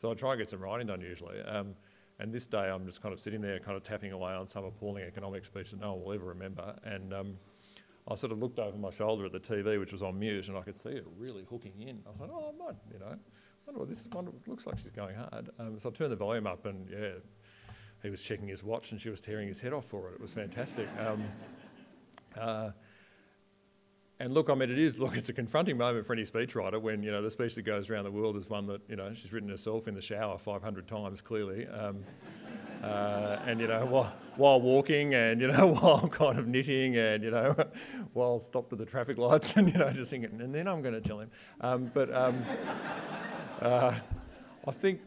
[0.00, 1.40] So I'd try and get some writing done usually.
[1.42, 1.74] Um,
[2.20, 4.64] and this day I'm just kind of sitting there, kind of tapping away on some
[4.64, 6.74] appalling economic speech that no one will ever remember.
[6.84, 7.36] And um,
[8.10, 10.56] I sort of looked over my shoulder at the TV, which was on mute, and
[10.56, 12.00] I could see it really hooking in.
[12.08, 13.16] I thought, oh, might, you know, I
[13.66, 14.08] wonder what this is.
[14.08, 15.50] Wonder, looks like she's going hard.
[15.58, 17.10] Um, so I turned the volume up, and yeah,
[18.02, 20.14] he was checking his watch, and she was tearing his head off for it.
[20.14, 20.88] It was fantastic.
[20.98, 21.24] Um,
[22.38, 22.70] uh,
[24.20, 27.02] and look, I mean, it is, look, it's a confronting moment for any speechwriter when,
[27.02, 29.32] you know, the speech that goes around the world is one that, you know, she's
[29.32, 31.66] written herself in the shower 500 times, clearly.
[31.68, 32.04] Um,
[32.82, 37.22] uh, and, you know, while, while walking and, you know, while kind of knitting and,
[37.22, 37.54] you know,
[38.12, 40.94] while stopped at the traffic lights and, you know, just thinking, and then I'm going
[40.94, 41.30] to tell him.
[41.60, 42.42] Um, but um,
[43.60, 43.94] uh,
[44.66, 45.00] I think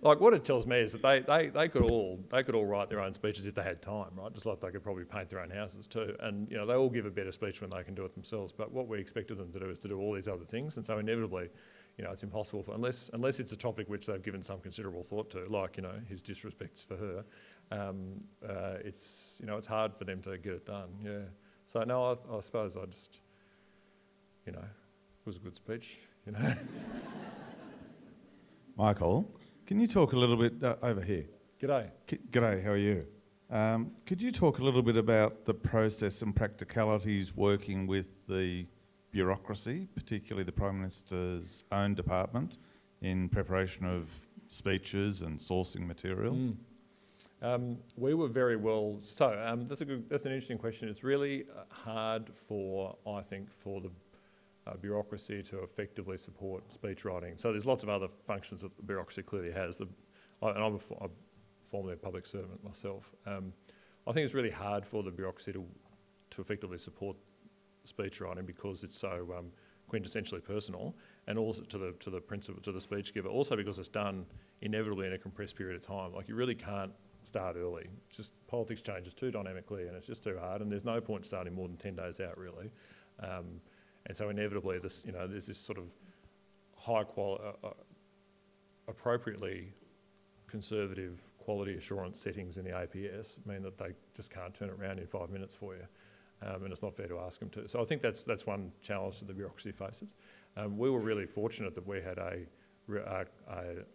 [0.00, 2.66] like what it tells me is that they, they, they could all they could all
[2.66, 4.32] write their own speeches if they had time, right?
[4.32, 6.14] Just like they could probably paint their own houses too.
[6.20, 8.52] And you know, they all give a better speech when they can do it themselves.
[8.52, 10.86] But what we expected them to do is to do all these other things, and
[10.86, 11.48] so inevitably,
[11.98, 15.02] you know, it's impossible for unless unless it's a topic which they've given some considerable
[15.02, 17.24] thought to, like you know his disrespects for her.
[17.70, 20.90] Um, uh, it's you know it's hard for them to get it done.
[21.04, 21.18] Yeah.
[21.66, 23.18] So no, I, I suppose I just
[24.46, 25.98] you know it was a good speech.
[26.24, 26.54] You know.
[28.76, 29.28] Michael,
[29.66, 31.24] can you talk a little bit uh, over here?
[31.60, 31.90] G'day.
[32.06, 33.06] K- G'day, how are you?
[33.50, 38.66] Um, could you talk a little bit about the process and practicalities working with the
[39.10, 42.58] bureaucracy, particularly the Prime Minister's own department,
[43.00, 44.18] in preparation of
[44.48, 46.34] speeches and sourcing material?
[46.34, 46.56] Mm.
[47.40, 48.98] Um, we were very well.
[49.02, 50.88] So um, that's a good, that's an interesting question.
[50.88, 53.90] It's really uh, hard for I think for the
[54.66, 57.36] uh, bureaucracy to effectively support speech writing.
[57.36, 59.76] So there's lots of other functions that the bureaucracy clearly has.
[59.76, 59.88] The,
[60.42, 61.10] I, and I'm, a, I'm
[61.66, 63.14] formerly a public servant myself.
[63.26, 63.52] Um,
[64.06, 65.64] I think it's really hard for the bureaucracy to
[66.30, 67.16] to effectively support
[67.88, 69.50] speech writing because it's so um,
[69.90, 70.94] quintessentially personal,
[71.26, 73.28] and also to the to the principal to the speech giver.
[73.28, 74.26] Also because it's done
[74.62, 76.14] inevitably in a compressed period of time.
[76.14, 76.92] Like you really can't
[77.24, 77.86] start early.
[78.10, 80.62] Just politics changes too dynamically, and it's just too hard.
[80.62, 82.70] And there's no point starting more than ten days out, really.
[83.20, 83.60] Um,
[84.06, 85.84] and so inevitably, this you know, there's this sort of
[86.76, 87.72] high quality, uh, uh,
[88.88, 89.72] appropriately
[90.48, 94.98] conservative quality assurance settings in the APS mean that they just can't turn it around
[94.98, 95.82] in five minutes for you.
[96.40, 97.68] Um, and it's not fair to ask them to.
[97.68, 100.08] So I think that's that's one challenge that the bureaucracy faces.
[100.56, 102.46] Um, we were really fortunate that we had a
[102.96, 103.26] a,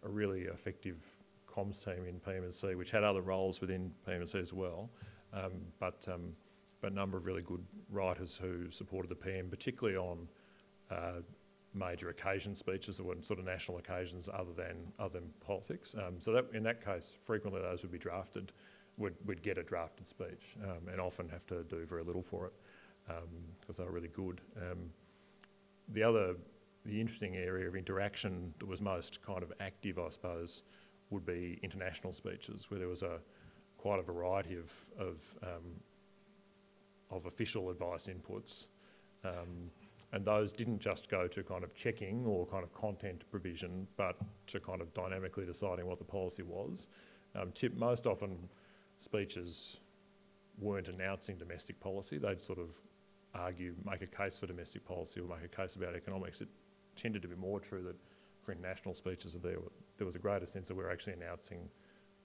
[0.04, 1.04] a, really effective
[1.48, 4.90] comms team in PMC, which had other roles within PMC as well,
[5.34, 6.34] um, but um,
[6.82, 10.28] but a number of really good writers who supported the PM, particularly on
[10.92, 11.22] uh,
[11.74, 15.96] major occasion speeches or sort of national occasions other than other than politics.
[15.96, 18.52] Um, so that in that case, frequently those would be drafted,
[18.98, 22.48] would would get a drafted speech, um, and often have to do very little for
[22.48, 22.54] it
[23.08, 24.42] because um, they were really good.
[24.58, 24.90] Um,
[25.90, 26.36] the other,
[26.86, 30.64] the interesting area of interaction that was most kind of active, I suppose,
[31.10, 33.20] would be international speeches, where there was a
[33.78, 35.82] quite a variety of of um,
[37.12, 38.68] of official advice inputs.
[40.14, 44.16] And those didn't just go to kind of checking or kind of content provision, but
[44.46, 46.86] to kind of dynamically deciding what the policy was.
[47.36, 48.38] Um, tip, most often,
[49.04, 49.78] speeches
[50.60, 52.18] weren't announcing domestic policy.
[52.18, 52.70] They'd sort of
[53.34, 56.42] argue, make a case for domestic policy or make a case about economics.
[56.42, 56.50] It
[56.96, 57.96] tended to be more true that
[58.44, 59.58] for international speeches, there,
[59.98, 61.70] there was a greater sense that we were actually announcing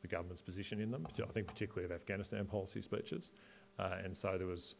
[0.03, 1.07] the government's position in them.
[1.07, 3.31] I think particularly of Afghanistan policy speeches,
[3.79, 4.75] uh, and so there was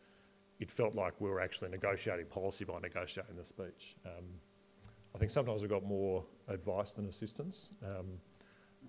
[0.61, 3.97] it felt like we were actually negotiating policy by negotiating the speech.
[4.05, 4.25] Um,
[5.15, 8.07] I think sometimes we got more advice than assistance, um,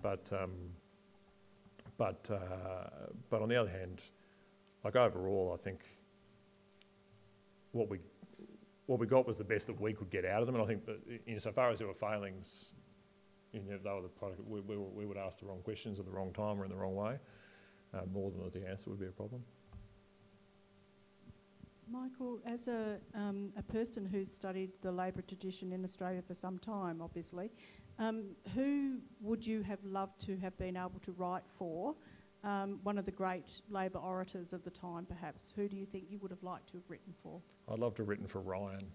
[0.02, 0.50] but um,
[2.00, 4.00] but uh, but on the other hand,
[4.82, 5.80] like overall, I think
[7.72, 7.98] what we
[8.86, 10.66] what we got was the best that we could get out of them, and I
[10.66, 10.82] think
[11.26, 12.70] insofar as there were failings,
[13.52, 14.40] you know, they were the product.
[14.48, 16.76] We, we, we would ask the wrong questions at the wrong time or in the
[16.76, 17.18] wrong way,
[17.92, 19.44] uh, more than the answer would be a problem.
[21.92, 26.58] Michael, as a, um, a person who's studied the Labor tradition in Australia for some
[26.58, 27.50] time, obviously,
[28.00, 31.94] um, who would you have loved to have been able to write for?
[32.42, 35.52] Um, one of the great Labor orators of the time, perhaps.
[35.54, 37.40] Who do you think you would have liked to have written for?
[37.70, 38.90] I'd love to have written for Ryan.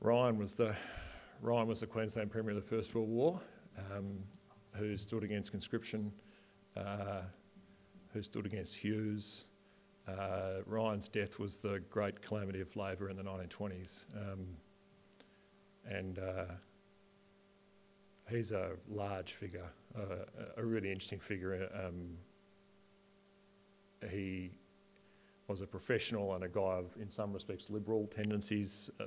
[0.00, 0.76] Ryan was the
[1.40, 3.40] Ryan was the Queensland Premier of the First World War,
[3.90, 4.18] um,
[4.74, 6.12] who stood against conscription,
[6.76, 7.22] uh,
[8.12, 9.46] who stood against Hughes,
[10.08, 14.04] uh, Ryan's death was the great calamity of Labor in the 1920s.
[14.16, 14.46] Um,
[15.88, 16.44] and uh,
[18.34, 20.24] he's a large figure, uh,
[20.56, 21.68] a really interesting figure.
[21.74, 22.16] Um,
[24.10, 24.50] he
[25.48, 28.90] was a professional and a guy of, in some respects, liberal tendencies.
[29.00, 29.06] Uh,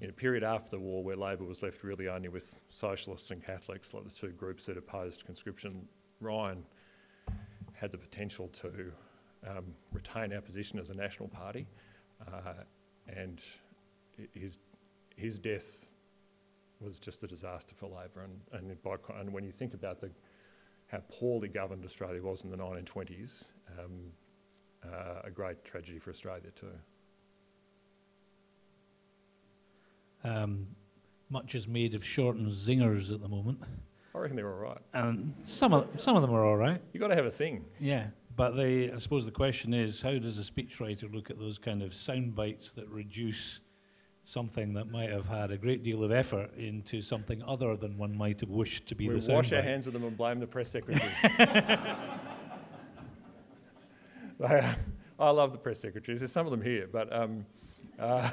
[0.00, 3.44] in a period after the war where Labor was left really only with socialists and
[3.44, 5.86] Catholics, like the two groups that opposed conscription,
[6.20, 6.64] Ryan
[7.74, 8.92] had the potential to
[9.46, 11.66] um, retain our position as a national party.
[12.26, 12.54] Uh,
[13.08, 13.42] and
[14.32, 14.58] his,
[15.16, 15.90] his death
[16.82, 18.24] was just a disaster for Labor.
[18.24, 20.10] And, and, by, and when you think about the,
[20.86, 24.12] how poorly governed Australia was in the 1920s, um,
[24.84, 26.66] uh, a great tragedy for Australia too.
[30.24, 30.66] Um,
[31.30, 33.58] much is made of shortened zingers at the moment.
[34.14, 34.78] I reckon they're all right.
[34.92, 36.80] And some of, some of them are all right.
[36.92, 37.64] You've got to have a thing.
[37.80, 38.08] Yeah.
[38.36, 41.82] But they, I suppose the question is, how does a speechwriter look at those kind
[41.82, 43.60] of sound bites that reduce
[44.24, 48.16] something that might have had a great deal of effort into something other than one
[48.16, 50.46] might have wished to be we the wash our hands of them and blame the
[50.46, 51.12] press secretaries.
[55.18, 56.20] I love the press secretaries.
[56.20, 57.44] There's some of them here, but um,
[57.98, 58.30] uh,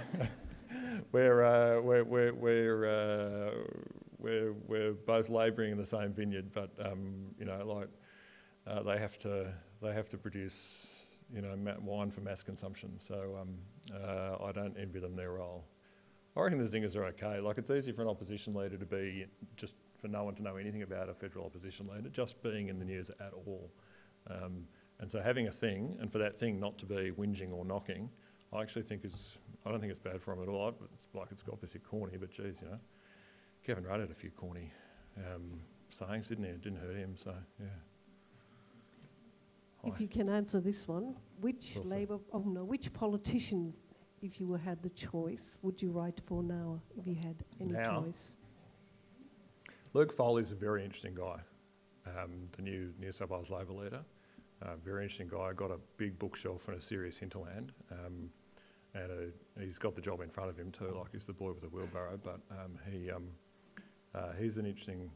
[1.12, 3.52] we're, uh, we're, we're, we're, uh,
[4.20, 7.90] we're, we're both labouring in the same vineyard, but um, you know, like
[8.68, 10.88] uh, they have to they have to produce,
[11.34, 12.98] you know, wine for mass consumption.
[12.98, 13.58] So um,
[13.96, 15.64] uh, I don't envy them their role.
[16.40, 17.40] I reckon the zingers are okay.
[17.40, 19.26] Like it's easy for an opposition leader to be
[19.56, 22.80] just for no one to know anything about a federal opposition leader, just being in
[22.80, 23.70] the news at all.
[24.30, 24.66] Um,
[25.00, 28.10] and so having a thing, and for that thing not to be whinging or knocking,
[28.54, 30.74] I actually think is, I don't think it's bad for him at all.
[30.94, 32.80] It's like it's obviously corny, but geez, you know,
[33.66, 34.72] Kevin Rudd had a few corny
[35.18, 36.52] um, sayings, didn't he?
[36.52, 37.68] It didn't hurt him, so yeah.
[39.86, 41.78] If you can answer this one, which.
[41.84, 43.74] Labor, oh no, which politician,
[44.22, 47.72] if you were, had the choice, would you write for now, if you had any
[47.74, 48.02] Now?
[48.02, 48.34] choice?
[49.94, 51.40] Luke Foley's a very interesting guy,
[52.06, 54.02] um, the new New South Wales Labor leader.
[54.62, 55.52] Uh, very interesting guy.
[55.54, 58.30] Got a big bookshelf and a serious hinterland, um,
[58.94, 60.94] and a, he's got the job in front of him too.
[60.96, 63.30] Like he's the boy with the wheelbarrow, but um, he um,
[64.14, 65.10] uh, he's an interesting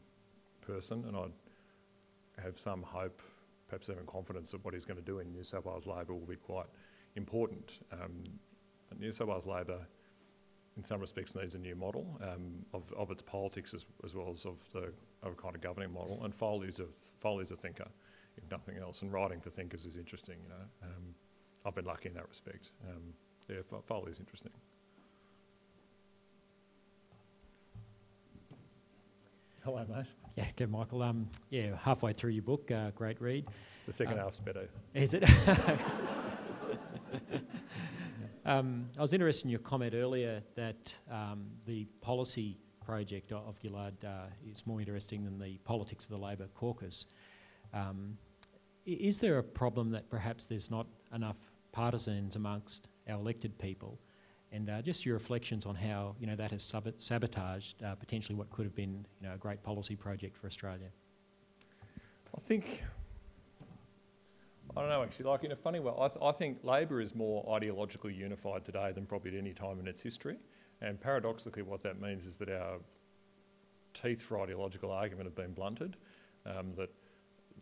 [0.60, 3.20] person, and I'd have some hope,
[3.68, 6.26] perhaps even confidence that what he's going to do in New South Wales Labor will
[6.26, 6.66] be quite
[7.14, 7.78] important.
[7.92, 8.22] Um,
[8.98, 9.80] New South Wales Labor
[10.76, 14.30] in some respects needs a new model um, of, of its politics as, as well
[14.32, 16.20] as of the of a kind of governing model.
[16.24, 16.86] And Foley's a
[17.20, 17.86] Foley's a thinker,
[18.36, 19.02] if nothing else.
[19.02, 20.36] And writing for thinkers is interesting.
[20.42, 21.14] You know, um,
[21.64, 22.70] I've been lucky in that respect.
[22.88, 23.14] Um,
[23.48, 24.52] yeah, Fo- Foley's interesting.
[29.64, 30.06] Hello, mate.
[30.36, 31.02] Yeah, good, Michael.
[31.02, 33.46] Um, yeah, halfway through your book, uh, great read.
[33.86, 34.68] The second Um, half's better.
[34.92, 35.24] Is it?
[38.44, 44.04] um, I was interested in your comment earlier that um, the policy project of Gillard
[44.04, 47.06] uh, is more interesting than the politics of the Labor caucus.
[47.72, 48.18] Um,
[48.86, 51.38] is there a problem that perhaps there's not enough
[51.72, 53.98] partisans amongst our elected people?
[54.52, 58.36] And uh, just your reflections on how you know that has sab- sabotaged uh, potentially
[58.36, 60.90] what could have been you know a great policy project for Australia.
[62.36, 62.82] I think,
[64.76, 67.14] I don't know actually, like in a funny way, I, th- I think Labor is
[67.14, 70.36] more ideologically unified today than probably at any time in its history.
[70.80, 72.78] And paradoxically, what that means is that our
[73.94, 75.96] teeth for ideological argument have been blunted.
[76.44, 76.90] Um, that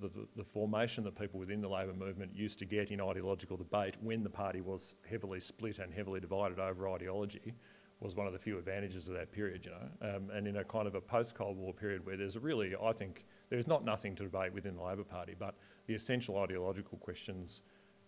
[0.01, 3.59] the, the, the formation that people within the Labor movement used to get in ideological
[3.59, 7.53] debate when the party was heavily split and heavily divided over ideology
[8.01, 10.17] was one of the few advantages of that period, you know.
[10.17, 12.93] Um, and in a kind of a post-Cold War period where there's a really, I
[12.93, 15.55] think, there's not nothing to debate within the Labor Party, but
[15.87, 17.61] the essential ideological questions,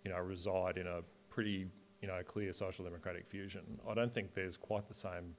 [0.02, 1.66] you know, reside in a pretty,
[2.00, 3.60] you know, clear social democratic fusion.
[3.86, 5.36] I don't think there's quite the same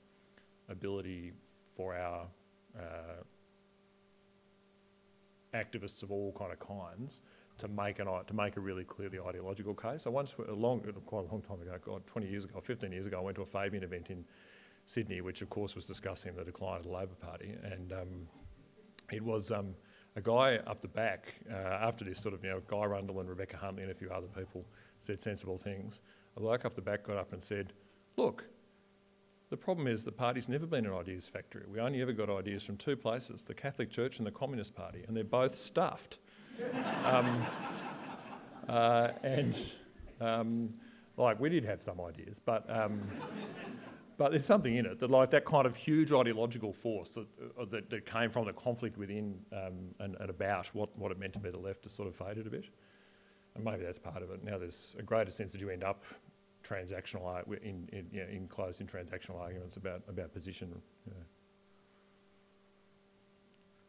[0.70, 1.34] ability
[1.76, 2.28] for our
[2.78, 3.24] uh,
[5.56, 7.22] activists of all kind of kinds
[7.58, 10.06] to make an to make a really clearly ideological case.
[10.06, 13.08] I once, a long, quite a long time ago, God, 20 years ago, 15 years
[13.08, 14.24] ago, I went to a Fabian event in
[14.86, 18.28] Sydney, which of course was discussing the decline of the Labor Party, and um,
[19.12, 19.74] it was um,
[20.16, 23.30] a guy up the back uh, after this sort of you know Guy Rundle and
[23.30, 24.66] Rebecca Huntley and a few other people
[25.02, 26.02] said sensible things.
[26.38, 27.74] A bloke up the back got up and said,
[28.18, 28.48] "Look,
[29.50, 31.64] the problem is the party's never been an ideas factory.
[31.72, 35.04] We only ever got ideas from two places: the Catholic Church and the Communist Party,
[35.08, 36.18] and they're both stuffed."
[37.06, 37.46] um,
[38.70, 39.60] uh, and
[40.22, 40.74] um,
[41.18, 42.70] like we did have some ideas, but.
[42.70, 43.02] Um,
[44.18, 47.28] but there's something in it that, like that kind of huge ideological force that,
[47.60, 51.20] uh, that, that came from the conflict within um, and, and about what, what it
[51.20, 52.66] meant to be the left has sort of faded a bit.
[53.56, 54.44] And maybe that's part of it.
[54.44, 56.04] Now there's a greater sense that you end up
[56.64, 60.70] transactional in, in, you know, enclosed in transactional arguments about, about position.
[61.06, 61.26] You know.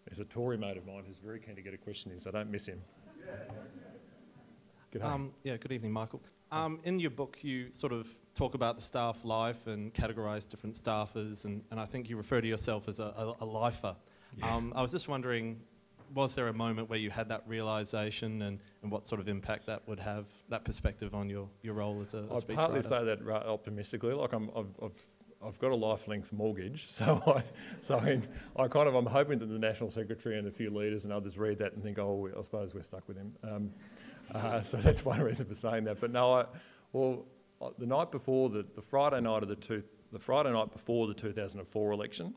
[0.06, 2.30] There's a Tory mate of mine who's very keen to get a question in, so
[2.30, 2.80] don't miss him.
[4.92, 5.04] G'day.
[5.04, 6.20] Um, yeah, good evening, Michael.
[6.52, 10.76] Um, in your book, you sort of talk about the staff life and categorise different
[10.76, 13.96] staffers, and, and I think you refer to yourself as a, a, a lifer.
[14.42, 15.62] Um, I was just wondering,
[16.14, 19.66] was there a moment where you had that realisation and, and what sort of impact
[19.66, 22.54] that would have, that perspective on your, your role as a, a I speechwriter?
[22.56, 24.12] partly say that ra- optimistically.
[24.12, 25.02] Like I'm, I've, I've,
[25.42, 27.42] I've got a life length mortgage, so I,
[27.80, 28.20] so I,
[28.62, 31.38] I kind of I'm hoping that the national secretary and a few leaders and others
[31.38, 33.32] read that and think, oh, we- I suppose we're stuck with him.
[33.42, 33.70] Um,
[34.34, 36.00] uh, so that's one reason for saying that.
[36.00, 36.44] But no, I,
[36.92, 37.24] well,
[37.78, 39.82] the night before the, the Friday night of the two,
[40.12, 42.34] the Friday night before the 2004 election,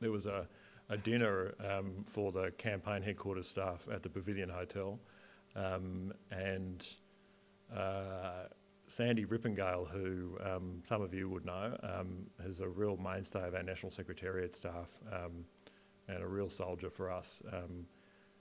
[0.00, 0.46] there was a,
[0.88, 4.98] a dinner um, for the campaign headquarters staff at the Pavilion Hotel,
[5.56, 6.86] um, and
[7.74, 8.46] uh,
[8.86, 13.54] Sandy Rippengale, who um, some of you would know, um, is a real mainstay of
[13.54, 15.44] our National Secretariat staff um,
[16.08, 17.84] and a real soldier for us, um,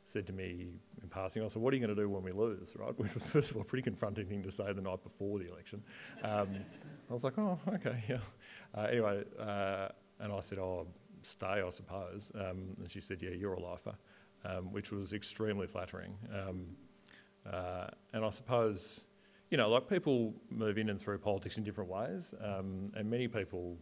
[0.07, 0.67] said to me
[1.03, 2.97] in passing, I said, what are you going to do when we lose, right?
[2.97, 5.83] Which was, first of all, pretty confronting thing to say the night before the election.
[6.23, 6.49] Um,
[7.09, 8.19] I was like, oh, okay, yeah.
[8.75, 9.89] Uh, anyway, uh,
[10.21, 10.87] and I said, oh,
[11.23, 12.31] stay, I suppose.
[12.35, 13.95] Um, and she said, yeah, you're a lifer,
[14.45, 16.15] um, which was extremely flattering.
[16.33, 16.65] Um,
[17.51, 19.03] uh, and I suppose,
[19.51, 23.27] you know, like people move in and through politics in different ways, um, and many
[23.27, 23.77] people,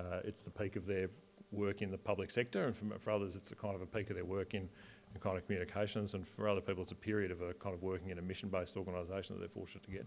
[0.00, 1.08] uh, it's the peak of their
[1.52, 4.10] work in the public sector, and for, for others, it's a kind of a peak
[4.10, 4.68] of their work in,
[5.14, 7.82] in kind of communications, and for other people, it's a period of a kind of
[7.82, 10.06] working in a mission-based organisation that they're fortunate to get.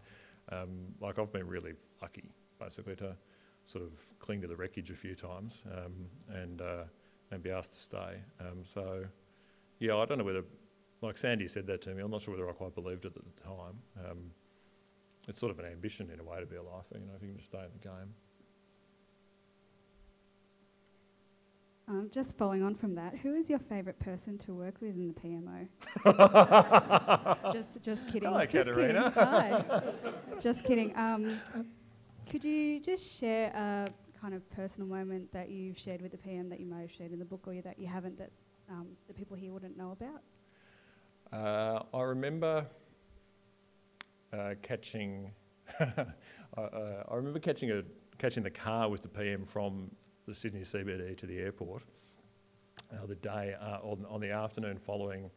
[0.52, 2.30] Um, like I've been really lucky,
[2.60, 3.16] basically, to
[3.66, 5.94] sort of cling to the wreckage a few times um,
[6.30, 6.84] and uh,
[7.32, 8.16] and be asked to stay.
[8.40, 9.06] Um, so,
[9.80, 10.44] yeah, I don't know whether,
[11.02, 13.24] like Sandy said that to me, I'm not sure whether I quite believed it at
[13.24, 13.80] the time.
[14.06, 14.32] Um,
[15.28, 17.22] it's sort of an ambition in a way to be a lifer, you know, if
[17.22, 18.14] you can just stay in the game.
[21.92, 25.10] Um, just following on from that, who is your favourite person to work with in
[25.10, 25.68] the PMO?
[27.52, 28.30] just, just kidding.
[28.30, 29.12] Hello, just Katerina.
[29.12, 29.28] kidding.
[29.28, 29.84] Hi.
[30.40, 30.98] just kidding.
[30.98, 31.38] Um,
[32.30, 33.90] could you just share a
[34.22, 37.12] kind of personal moment that you've shared with the PM that you may have shared
[37.12, 38.32] in the book, or that you haven't that
[38.70, 40.22] um, the people here wouldn't know about?
[41.38, 42.68] Uh, I remember
[44.32, 45.34] uh, catching.
[45.78, 45.84] I,
[46.58, 47.84] uh, I remember catching a
[48.18, 49.92] catching the car with the PM from
[50.28, 51.84] the Sydney CBD to the airport.
[52.92, 55.30] Uh, the day uh, on, on the afternoon following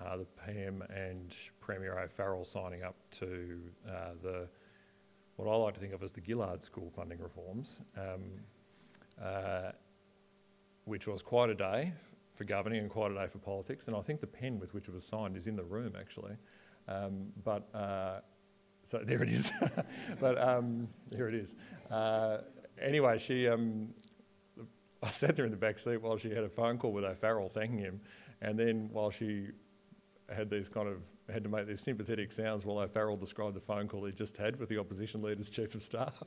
[0.00, 3.58] uh, the PM and Premier O'Farrell signing up to
[3.88, 4.48] uh, the
[5.36, 8.20] what I like to think of as the Gillard School funding reforms, um,
[10.84, 11.94] which was quite a day
[12.34, 13.88] for governing and quite a day for politics.
[13.88, 16.34] And I think the pen with which it was signed is in the room actually.
[16.88, 18.20] Um, but uh,
[18.82, 19.50] so there it is.
[20.20, 21.54] but um, here it is.
[21.90, 22.38] Uh,
[22.80, 23.48] anyway, she.
[23.48, 23.88] Um,
[25.02, 27.48] I sat there in the back seat while she had a phone call with O'Farrell
[27.48, 28.00] thanking him,
[28.42, 29.48] and then while she
[30.28, 30.98] had these kind of
[31.32, 34.58] had to make these sympathetic sounds while O'Farrell described the phone call he just had
[34.58, 36.22] with the opposition leader's chief of staff.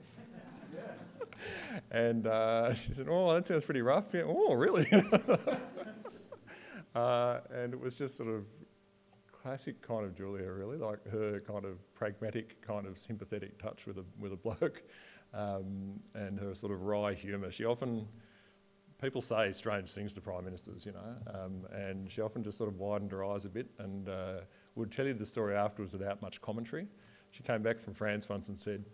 [1.91, 4.23] and uh, she said, "Oh, that sounds pretty rough." Yeah.
[4.25, 4.87] Oh, really?
[6.95, 8.45] uh, and it was just sort of
[9.43, 13.97] classic kind of Julia, really, like her kind of pragmatic, kind of sympathetic touch with
[13.97, 14.81] a with a bloke,
[15.33, 17.51] um, and her sort of wry humour.
[17.51, 18.07] She often
[19.03, 22.69] people say strange things to prime ministers, you know, um, and she often just sort
[22.69, 24.35] of widened her eyes a bit and uh,
[24.75, 26.87] would tell you the story afterwards without much commentary.
[27.31, 28.85] She came back from France once and said,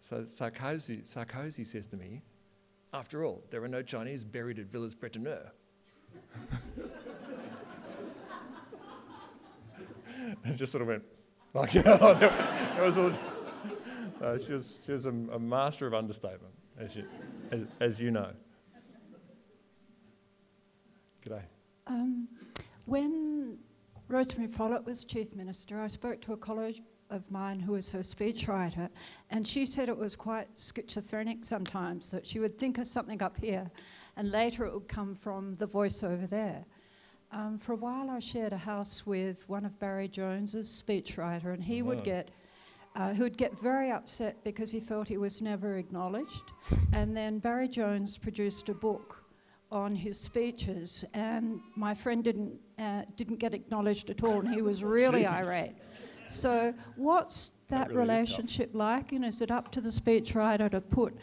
[0.00, 2.22] "So Sarkozy, Sarkozy says to me,
[2.92, 5.50] after all, there are no Chinese buried at Villers-Bretonneux."
[10.44, 11.04] and just sort of went
[11.52, 12.98] like, you know, it was,
[14.22, 17.04] uh, she was she was a, a master of understatement, as you,
[17.52, 18.32] as, as you know.
[21.26, 21.42] G'day.
[21.86, 22.28] Um,
[22.86, 23.58] when
[24.08, 28.00] Rosemary Follett was Chief Minister, I spoke to a colleague of mine who was her
[28.00, 28.88] speechwriter,
[29.30, 33.38] and she said it was quite schizophrenic sometimes, that she would think of something up
[33.38, 33.70] here,
[34.16, 36.64] and later it would come from the voice over there.
[37.32, 41.62] Um, for a while, I shared a house with one of Barry Jones's speechwriter, and
[41.62, 42.02] he would Oh.
[42.02, 42.30] get.
[42.96, 46.52] Uh, who would get very upset because he felt he was never acknowledged.
[46.92, 49.23] And then Barry Jones produced a book
[49.70, 54.62] on his speeches, and my friend didn't uh, didn't get acknowledged at all, and he
[54.62, 55.74] was really irate.
[56.26, 59.12] So, what's that, That really relationship like?
[59.12, 61.14] And is it up to the speechwriter to put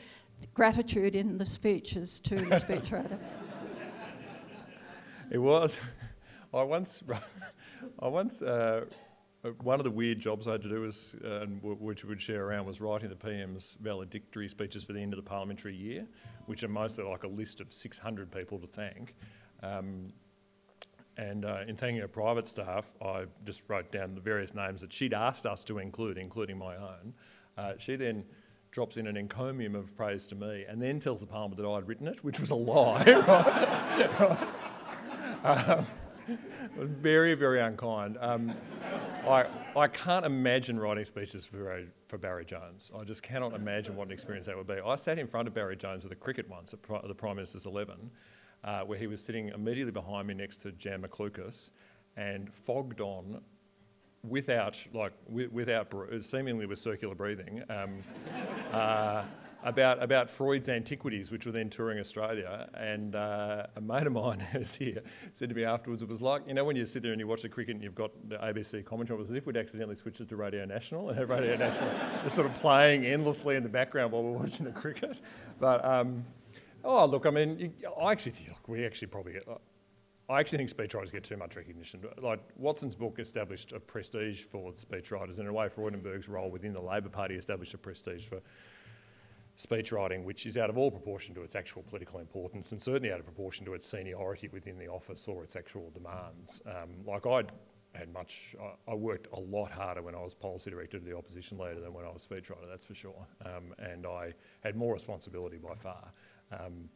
[0.54, 3.18] gratitude in the speeches to the speechwriter?
[5.32, 5.78] It was.
[6.54, 7.02] I once,
[8.00, 8.86] I once, uh,
[9.44, 12.04] uh, one of the weird jobs I had to do was, uh, and w- which
[12.04, 15.28] we would share around, was writing the PM's valedictory speeches for the end of the
[15.28, 16.06] parliamentary year,
[16.46, 19.16] which are mostly like a list of 600 people to thank.
[19.64, 20.14] Um,
[21.18, 24.94] and uh, in thanking her private staff, I just wrote down the various names that
[24.94, 27.14] she'd asked us to include, including my own.
[27.58, 28.24] Uh, she then
[28.72, 31.88] drops in an encomium of praise to me and then tells the Parliament that I'd
[31.88, 33.04] written it, which was a lie.
[34.20, 34.38] right?
[35.44, 35.88] Um,
[36.78, 38.16] very, very unkind.
[38.22, 38.54] Um,
[39.28, 42.92] I, I can't imagine writing speeches for Barry, for Barry Jones.
[42.98, 44.76] I just cannot imagine what an experience that would be.
[44.86, 47.38] I sat in front of Barry Jones at the cricket once at Pri- the Prime
[47.38, 48.12] Minister's 11,
[48.64, 51.72] uh, where he was sitting immediately behind me next to Jan McLucas
[52.18, 53.42] and fogged on
[54.28, 58.00] without, like, wi- without, seemingly with circular breathing, um,
[58.74, 59.24] uh,
[59.64, 62.70] about, about Freud's Antiquities, which were then touring Australia.
[62.74, 65.02] And uh, a mate of mine who's here
[65.34, 67.28] said to me afterwards, it was like, you know, when you sit there and you
[67.28, 69.96] watch the cricket and you've got the ABC commentary, it was as if we'd accidentally
[69.96, 71.90] switched it to Radio National and Radio National
[72.24, 75.18] just sort of playing endlessly in the background while we're watching the cricket.
[75.60, 76.26] But, um,
[76.84, 79.48] oh, look, I mean, you, I actually think look, we actually probably get.
[80.30, 82.06] I actually think speechwriters get too much recognition.
[82.22, 86.72] Like Watson's book established a prestige for speechwriters, and in a way, Freudenberg's role within
[86.72, 88.40] the Labor Party established a prestige for
[89.58, 93.20] speechwriting, which is out of all proportion to its actual political importance, and certainly out
[93.20, 96.62] of proportion to its seniority within the office or its actual demands.
[96.66, 97.44] Um, like I
[97.94, 101.16] had much, I, I worked a lot harder when I was policy director to the
[101.16, 102.68] opposition leader than when I was speechwriter.
[102.70, 104.34] That's for sure, um, and I
[104.64, 106.12] had more responsibility by far.
[106.52, 106.90] Um,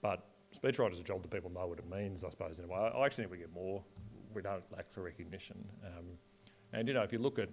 [0.00, 2.58] but is a job that people know what it means, I suppose.
[2.58, 3.82] In a way, I I actually think we get more.
[4.34, 6.06] We don't lack for recognition, um,
[6.72, 7.48] and you know, if you look at,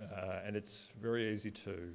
[0.00, 1.92] uh, and it's very easy to.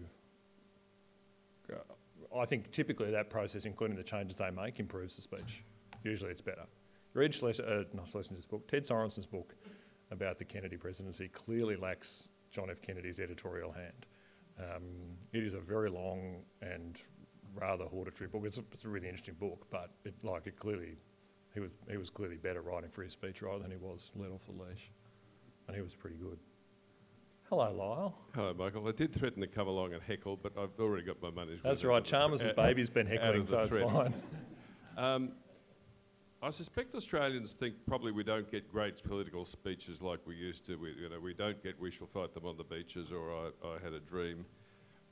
[2.35, 5.63] I think typically that process, including the changes they make, improves the speech.
[6.03, 6.65] Usually, it's better.
[7.13, 9.55] Read Schles- uh, not Schlesinger's book, Ted Sorensen's book
[10.11, 12.81] about the Kennedy presidency clearly lacks John F.
[12.81, 14.05] Kennedy's editorial hand.
[14.59, 14.83] Um,
[15.33, 16.97] it is a very long and
[17.55, 18.43] rather hortatory book.
[18.45, 20.97] It's a, it's a really interesting book, but it, like it clearly,
[21.53, 24.31] he was he was clearly better writing for his speech rather than he was let
[24.31, 24.91] off the leash,
[25.67, 26.37] and he was pretty good.
[27.49, 28.15] Hello, Lyle.
[28.35, 28.87] Hello, Michael.
[28.87, 31.63] I did threaten to come along and heckle, but I've already got my money's worth.
[31.63, 32.03] That's right.
[32.03, 34.13] Chalmers' baby's been heckling, so it's fine.
[34.97, 35.31] Um,
[36.43, 40.75] I suspect Australians think probably we don't get great political speeches like we used to.
[40.75, 43.49] We, you know, we don't get "We shall fight them on the beaches" or "I,
[43.65, 44.45] I had a dream,"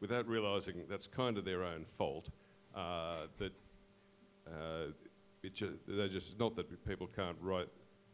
[0.02, 2.28] without realising that's kind of their own fault.
[2.76, 3.54] Uh, that
[4.46, 4.88] uh,
[5.42, 7.70] it ju- they're just it's not that people can't write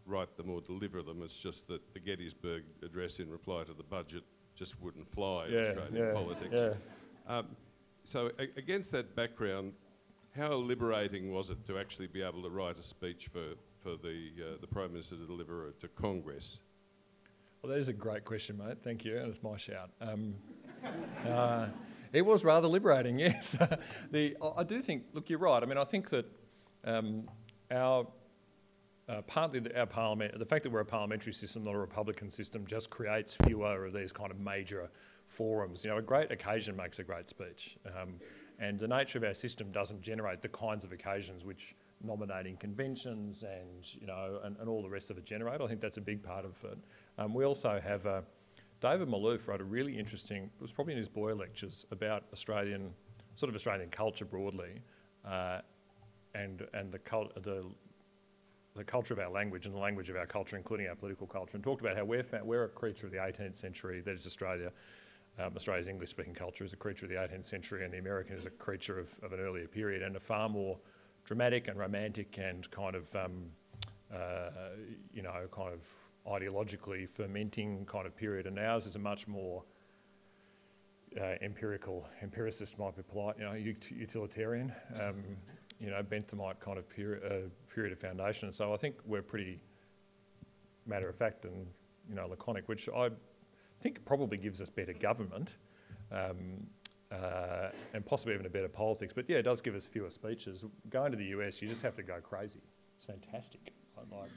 [0.06, 1.22] write them or deliver them.
[1.22, 4.24] It's just that the Gettysburg Address in reply to the budget
[4.56, 6.66] just wouldn't fly in Australian yeah, politics.
[6.66, 6.74] yeah.
[7.28, 7.48] Um,
[8.04, 9.74] so a- against that background,
[10.36, 14.30] how liberating was it to actually be able to write a speech for, for the,
[14.40, 16.60] uh, the Prime Minister to deliver to Congress?
[17.62, 18.78] Well, that is a great question, mate.
[18.84, 19.90] Thank you, and it's my shout.
[20.02, 20.36] Um,
[21.28, 21.68] uh,
[22.12, 23.56] it was rather liberating, yes.
[24.12, 25.64] the, I do think, look, you're right.
[25.64, 26.26] I mean, I think that
[26.84, 27.30] um,
[27.72, 28.08] our
[29.10, 32.30] uh, partly the, our parliament, the fact that we're a parliamentary system, not a republican
[32.30, 34.90] system, just creates fewer of these kind of major
[35.28, 35.84] forums.
[35.84, 38.16] You know, a great occasion makes a great speech, um,
[38.60, 43.44] and the nature of our system doesn't generate the kinds of occasions which nominating conventions
[43.44, 45.62] and you know and, and all the rest of it generate.
[45.62, 46.78] I think that's a big part of it.
[47.18, 48.24] Um, we also have a,
[48.82, 50.44] David Malouf wrote a really interesting.
[50.44, 52.94] It was probably in his Boyer lectures about Australian
[53.36, 54.82] sort of Australian culture broadly,
[55.26, 55.60] uh,
[56.36, 57.66] and and the, cult, the
[58.76, 61.56] the culture of our language and the language of our culture, including our political culture,
[61.56, 64.72] and talked about how we're, we're a creature of the 18th century, that is Australia.
[65.40, 68.36] Um, Australia's English speaking culture is a creature of the 18th century, and the American
[68.36, 70.78] is a creature of, of an earlier period, and a far more
[71.26, 73.46] dramatic and romantic and kind of, um,
[74.14, 74.50] uh,
[75.14, 75.88] you know, kind of
[76.28, 78.48] ideologically fermenting kind of period.
[78.48, 79.64] And ours is a much more
[81.20, 84.74] uh, empirical, empiricist might be polite, you know, utilitarian.
[85.00, 85.24] Um,
[85.80, 88.52] you know, Benthamite kind of period, uh, period of foundation.
[88.52, 89.62] So I think we're pretty
[90.86, 91.68] matter of fact and,
[92.10, 93.10] you know, laconic, which I
[93.80, 95.58] think probably gives us better government
[96.12, 96.66] um,
[97.12, 99.14] uh, and possibly even a better politics.
[99.14, 100.66] But yeah, it does give us fewer speeches.
[100.90, 102.62] Going to the US, you just have to go crazy.
[102.96, 103.74] It's fantastic.
[104.12, 104.30] Like,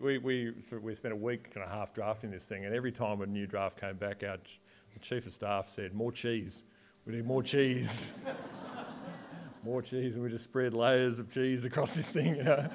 [0.00, 3.20] we, we, we spent a week and a half drafting this thing, and every time
[3.20, 4.36] a new draft came back, our
[4.92, 6.64] the chief of staff said, More cheese.
[7.06, 8.06] We need more cheese.
[9.64, 12.68] more cheese, and we just spread layers of cheese across this thing, you know.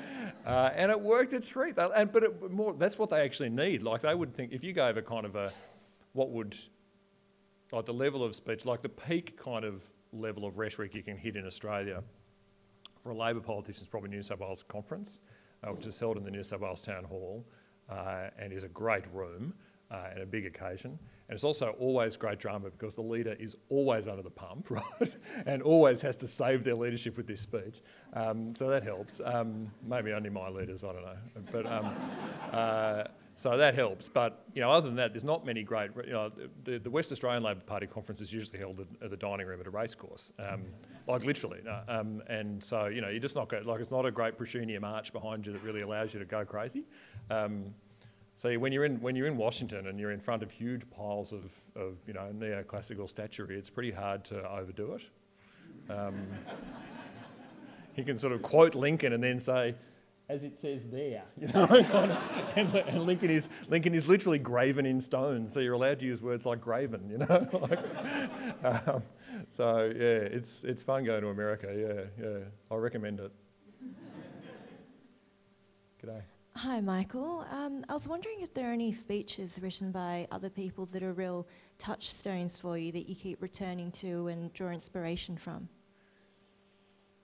[0.46, 1.78] Uh, and it worked a treat.
[1.78, 3.84] And, but it, more, that's what they actually need.
[3.84, 5.52] Like they would think, if you gave a kind of a,
[6.14, 6.56] what would,
[7.72, 9.84] like the level of speech, like the peak kind of
[10.14, 12.04] level of rhetoric you can hit in Australia
[13.02, 15.22] for a Labor politician is probably New South Wales Conference,
[15.64, 17.46] uh, which is held in the New South Wales Town Hall
[17.90, 19.54] uh, and is a great room
[19.92, 20.98] uh, and a big occasion.
[21.30, 25.12] And it's also always great drama because the leader is always under the pump, right?
[25.46, 27.82] and always has to save their leadership with this speech.
[28.14, 29.20] Um, so that helps.
[29.24, 31.18] Um, maybe only my leaders, I don't know.
[31.52, 31.96] But um,
[32.54, 33.04] uh,
[33.38, 34.10] so that helps.
[34.10, 35.92] But you know, other than that, there's not many great.
[36.06, 36.32] You know,
[36.64, 39.60] the, the West Australian Labor Party conference is usually held at, at the dining room
[39.60, 40.64] at a racecourse, um,
[41.08, 41.60] like literally.
[41.88, 45.14] Um, and so you know, you're just not like it's not a great Prachunia march
[45.14, 46.86] behind you that really allows you to go crazy.
[48.38, 51.34] So when you're in when you're in Washington and you're in front of huge piles
[51.34, 55.92] of, of you know neoclassical statuary, it's pretty hard to overdo it.
[55.92, 56.28] Um,
[57.94, 59.74] he can sort of quote Lincoln and then say,
[60.30, 61.66] "As it says there," you know,
[62.56, 66.22] and, and, Lincoln is Lincoln is literally graven in stone, so you're allowed to use
[66.22, 67.50] words like graven, you know.
[68.64, 69.02] like, um,
[69.50, 71.74] so yeah, it's it's fun going to America.
[71.76, 72.38] Yeah, yeah,
[72.70, 73.32] I recommend it.
[76.06, 76.22] G'day.
[76.58, 77.46] Hi, Michael.
[77.52, 81.14] Um, I was wondering if there are any speeches written by other people that are
[81.14, 81.48] real
[81.78, 85.70] touchstones for you that you keep returning to and draw inspiration from.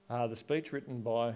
[0.08, 1.34] Uh, the speech written by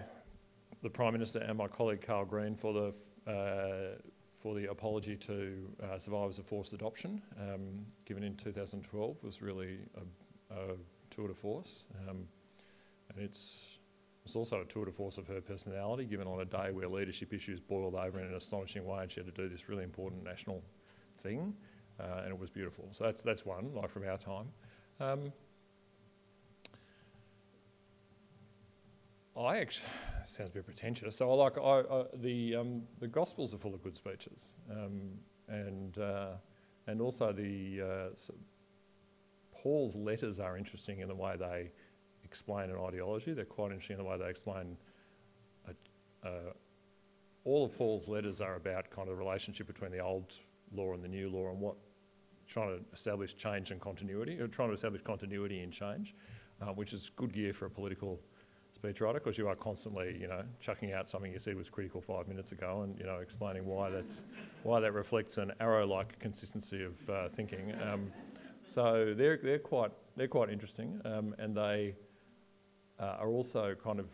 [0.80, 2.94] the Prime Minister and my colleague Carl Green for the
[3.28, 3.96] uh,
[4.38, 9.80] for the apology to uh, survivors of forced adoption, um, given in 2012, was really
[9.96, 10.76] a, a
[11.10, 12.28] tour de force, um,
[13.10, 13.77] and it's
[14.24, 17.32] it's also a tour de force of her personality, given on a day where leadership
[17.32, 20.22] issues boiled over in an astonishing way, and she had to do this really important
[20.22, 20.62] national
[21.18, 21.54] thing,
[21.98, 22.88] uh, and it was beautiful.
[22.92, 24.48] So that's that's one, like from our time.
[25.00, 25.32] Um,
[29.38, 29.88] I actually
[30.26, 31.16] sounds a bit pretentious.
[31.16, 35.12] So I like I, I, the um, the Gospels are full of good speeches, um,
[35.48, 36.32] and uh,
[36.86, 38.34] and also the uh, so
[39.52, 41.70] Paul's letters are interesting in the way they
[42.28, 43.32] explain an ideology.
[43.32, 44.76] They're quite interesting in the way they explain.
[45.66, 46.52] A, uh,
[47.44, 50.34] all of Paul's letters are about kind of the relationship between the old
[50.72, 51.76] law and the new law, and what
[52.46, 56.14] trying to establish change and continuity, or trying to establish continuity and change,
[56.60, 58.20] uh, which is good gear for a political
[58.76, 62.28] speechwriter because you are constantly, you know, chucking out something you said was critical five
[62.28, 64.24] minutes ago, and you know, explaining why that's
[64.62, 67.74] why that reflects an arrow-like consistency of uh, thinking.
[67.82, 68.12] Um,
[68.64, 71.94] so they're they're quite they're quite interesting, um, and they
[73.00, 74.10] uh, are also kind of,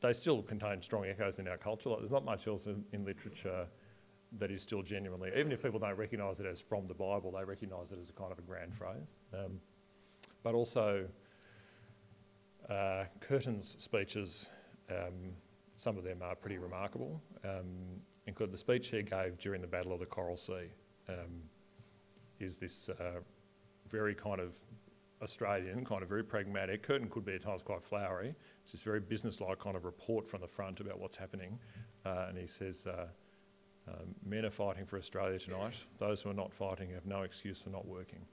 [0.00, 1.90] they still contain strong echoes in our culture.
[1.90, 3.66] Like, there's not much else in, in literature
[4.38, 7.44] that is still genuinely, even if people don't recognise it as from the Bible, they
[7.44, 9.16] recognise it as a kind of a grand phrase.
[9.32, 9.60] Um,
[10.42, 11.06] but also,
[12.68, 14.46] uh, Curtin's speeches,
[14.90, 15.32] um,
[15.76, 19.92] some of them are pretty remarkable, um, include the speech he gave during the Battle
[19.92, 20.68] of the Coral Sea.
[21.08, 21.42] Um,
[22.40, 23.20] is this uh,
[23.88, 24.54] very kind of
[25.24, 26.82] Australian, kind of very pragmatic.
[26.82, 28.34] Curtin could be at times quite flowery.
[28.62, 31.58] It's this very businesslike kind of report from the front about what's happening.
[32.04, 33.06] uh, and he says, uh,
[33.88, 35.74] um, Men are fighting for Australia tonight.
[35.98, 38.24] Those who are not fighting have no excuse for not working.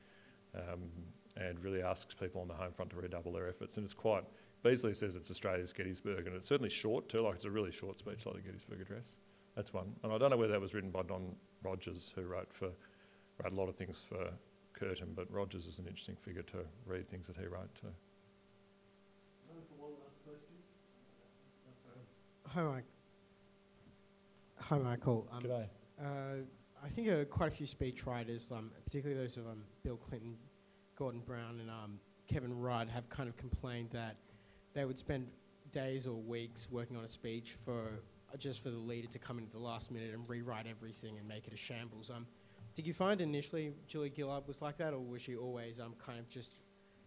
[0.55, 0.89] Um,
[1.37, 3.77] and really asks people on the home front to redouble their efforts.
[3.77, 4.23] And it's quite,
[4.63, 7.99] Beazley says it's Australia's Gettysburg, and it's certainly short too, like it's a really short
[7.99, 9.15] speech like the Gettysburg Address.
[9.55, 9.95] That's one.
[10.03, 12.69] And I don't know whether that was written by Don Rodgers, who wrote for
[13.41, 14.29] wrote a lot of things for
[14.81, 16.57] Curtin, but Rodgers is an interesting figure to
[16.87, 17.87] read things that he wrote too.
[22.47, 22.83] Hi, Mike.
[24.59, 25.27] Hi, Michael.
[25.31, 25.65] Um, G'day.
[26.01, 26.43] Uh,
[26.83, 30.35] I think uh, quite a few speechwriters, um, particularly those of um, Bill Clinton,
[30.97, 34.17] Gordon Brown, and um, Kevin Rudd, have kind of complained that
[34.73, 35.27] they would spend
[35.71, 38.01] days or weeks working on a speech for
[38.33, 41.17] uh, just for the leader to come in at the last minute and rewrite everything
[41.19, 42.09] and make it a shambles.
[42.09, 42.25] Um,
[42.75, 46.19] did you find initially Julia Gillard was like that, or was she always um, kind
[46.19, 46.55] of just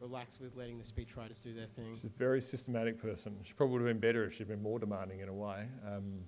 [0.01, 1.97] relaxed with letting the speechwriters do their thing?
[1.97, 3.37] She's a very systematic person.
[3.45, 5.67] She probably would have been better if she'd been more demanding in a way.
[5.87, 6.21] Um,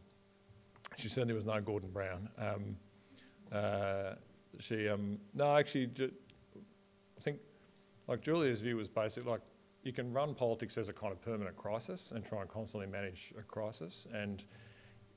[0.97, 2.29] she certainly was no Gordon Brown.
[2.39, 2.77] Um,
[3.53, 4.15] uh,
[4.59, 6.13] she, um, no, actually, ju-
[6.57, 7.39] I think,
[8.09, 9.43] like Julia's view was basically like
[9.83, 13.35] you can run politics as a kind of permanent crisis and try and constantly manage
[13.39, 14.43] a crisis, and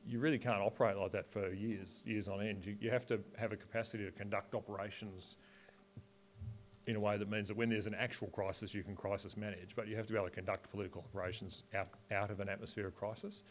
[0.07, 2.65] you really can't operate like that for years, years on end.
[2.65, 5.35] You, you have to have a capacity to conduct operations
[6.87, 9.75] in a way that means that when there's an actual crisis, you can crisis manage,
[9.75, 12.87] but you have to be able to conduct political operations out, out of an atmosphere
[12.87, 13.43] of crisis.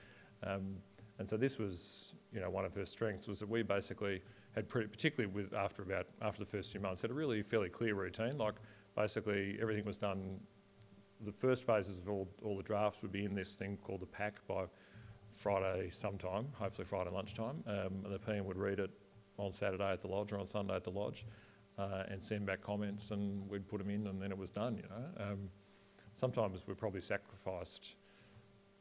[0.42, 0.76] Um,
[1.18, 4.22] and so this was, you know, one of her strengths was that we basically
[4.55, 7.68] had, pretty, particularly with after about after the first few months, had a really fairly
[7.68, 8.36] clear routine.
[8.38, 8.55] Like
[8.96, 10.40] basically everything was done.
[11.24, 14.07] The first phases of all, all the drafts would be in this thing called the
[14.07, 14.64] pack by
[15.39, 18.91] Friday sometime, hopefully Friday lunchtime, um, the PM would read it
[19.36, 21.24] on Saturday at the lodge or on Sunday at the lodge,
[21.78, 24.76] uh, and send back comments, and we'd put them in, and then it was done.
[24.76, 25.39] You know, um,
[26.14, 27.95] sometimes we probably sacrificed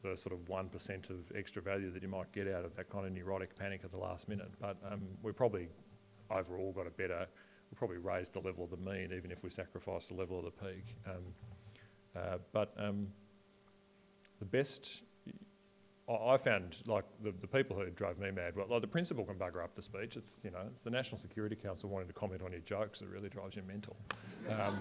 [0.02, 2.90] the sort of one percent of extra value that you might get out of that
[2.90, 5.68] kind of neurotic panic at the last minute, but um, we probably
[6.28, 7.24] overall got a better.
[7.70, 10.44] We probably raised the level of the mean, even if we sacrificed the level of
[10.44, 10.96] the peak.
[11.06, 11.22] Um,
[12.16, 13.06] uh, but um,
[14.40, 15.02] the best
[16.08, 18.56] I found like the, the people who drove me mad.
[18.56, 20.16] Well, like the principal can bugger up the speech.
[20.16, 23.08] It's you know it's the National Security Council wanting to comment on your jokes that
[23.08, 23.96] really drives you mental.
[24.48, 24.78] Um,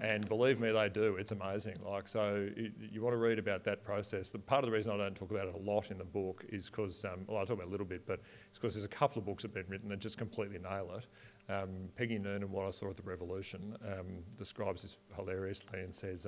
[0.00, 1.16] and believe me, they do.
[1.16, 1.76] It's amazing.
[1.84, 4.30] Like so, you, want to read about that process.
[4.30, 6.44] The part of the reason I don't talk about it a lot in the book
[6.48, 8.88] is because um, well, I talk about a little bit, but it's because there's a
[8.88, 11.52] couple of books that have been written that just completely nail it.
[11.52, 14.06] Um, Peggy Noonan, What I Saw at the Revolution, um,
[14.38, 16.26] describes this hilariously and says.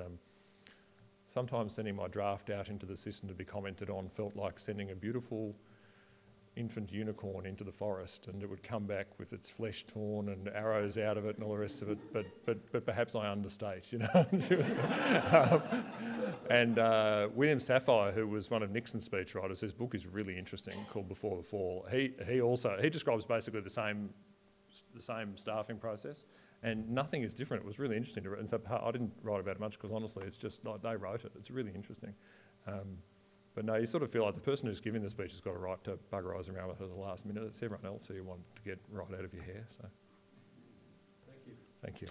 [1.35, 4.93] Sometimes sending my draft out into the system to be commented on felt like sending
[4.93, 5.53] a beautiful
[6.55, 10.47] infant unicorn into the forest and it would come back with its flesh torn and
[10.51, 11.99] arrows out of it and all the rest of it.
[12.12, 14.26] But, but, but perhaps I understate, you know.
[15.51, 15.85] um,
[16.51, 20.87] and uh, William Safire, who was one of Nixon's speechwriters, his book is really interesting
[20.93, 21.85] called Before the Fall.
[21.91, 24.11] He, he also, he describes basically the same,
[24.95, 26.26] the same staffing process
[26.65, 27.62] and nothing is different.
[27.62, 28.41] It was really interesting to read.
[28.41, 31.25] And so I didn't write about it much because honestly, it's just like they wrote
[31.25, 31.33] it.
[31.39, 32.15] It's really interesting.
[32.67, 32.97] Um,
[33.55, 35.55] but no, you sort of feel like the person who's giving the speech has got
[35.55, 37.45] a right to bugger eyes around with it at the last minute.
[37.45, 39.65] It's everyone else who you want to get right out of your hair.
[39.69, 39.85] So,
[41.29, 41.53] thank you.
[41.83, 42.09] Thank you.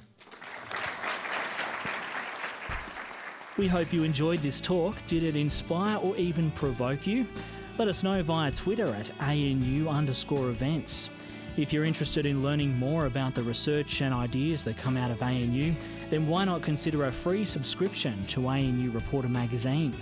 [3.57, 4.95] We hope you enjoyed this talk.
[5.07, 7.27] Did it inspire or even provoke you?
[7.77, 11.09] Let us know via Twitter at ANU underscore events.
[11.55, 15.21] If you're interested in learning more about the research and ideas that come out of
[15.21, 15.71] ANU,
[16.09, 19.93] then why not consider a free subscription to ANU Reporter magazine?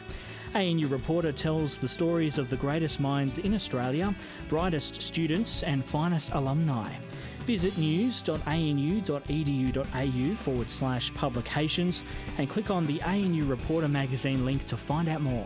[0.53, 4.15] ANU Reporter tells the stories of the greatest minds in Australia,
[4.47, 6.89] brightest students, and finest alumni.
[7.39, 12.05] Visit news.anu.edu.au forward slash publications
[12.37, 15.45] and click on the ANU Reporter magazine link to find out more.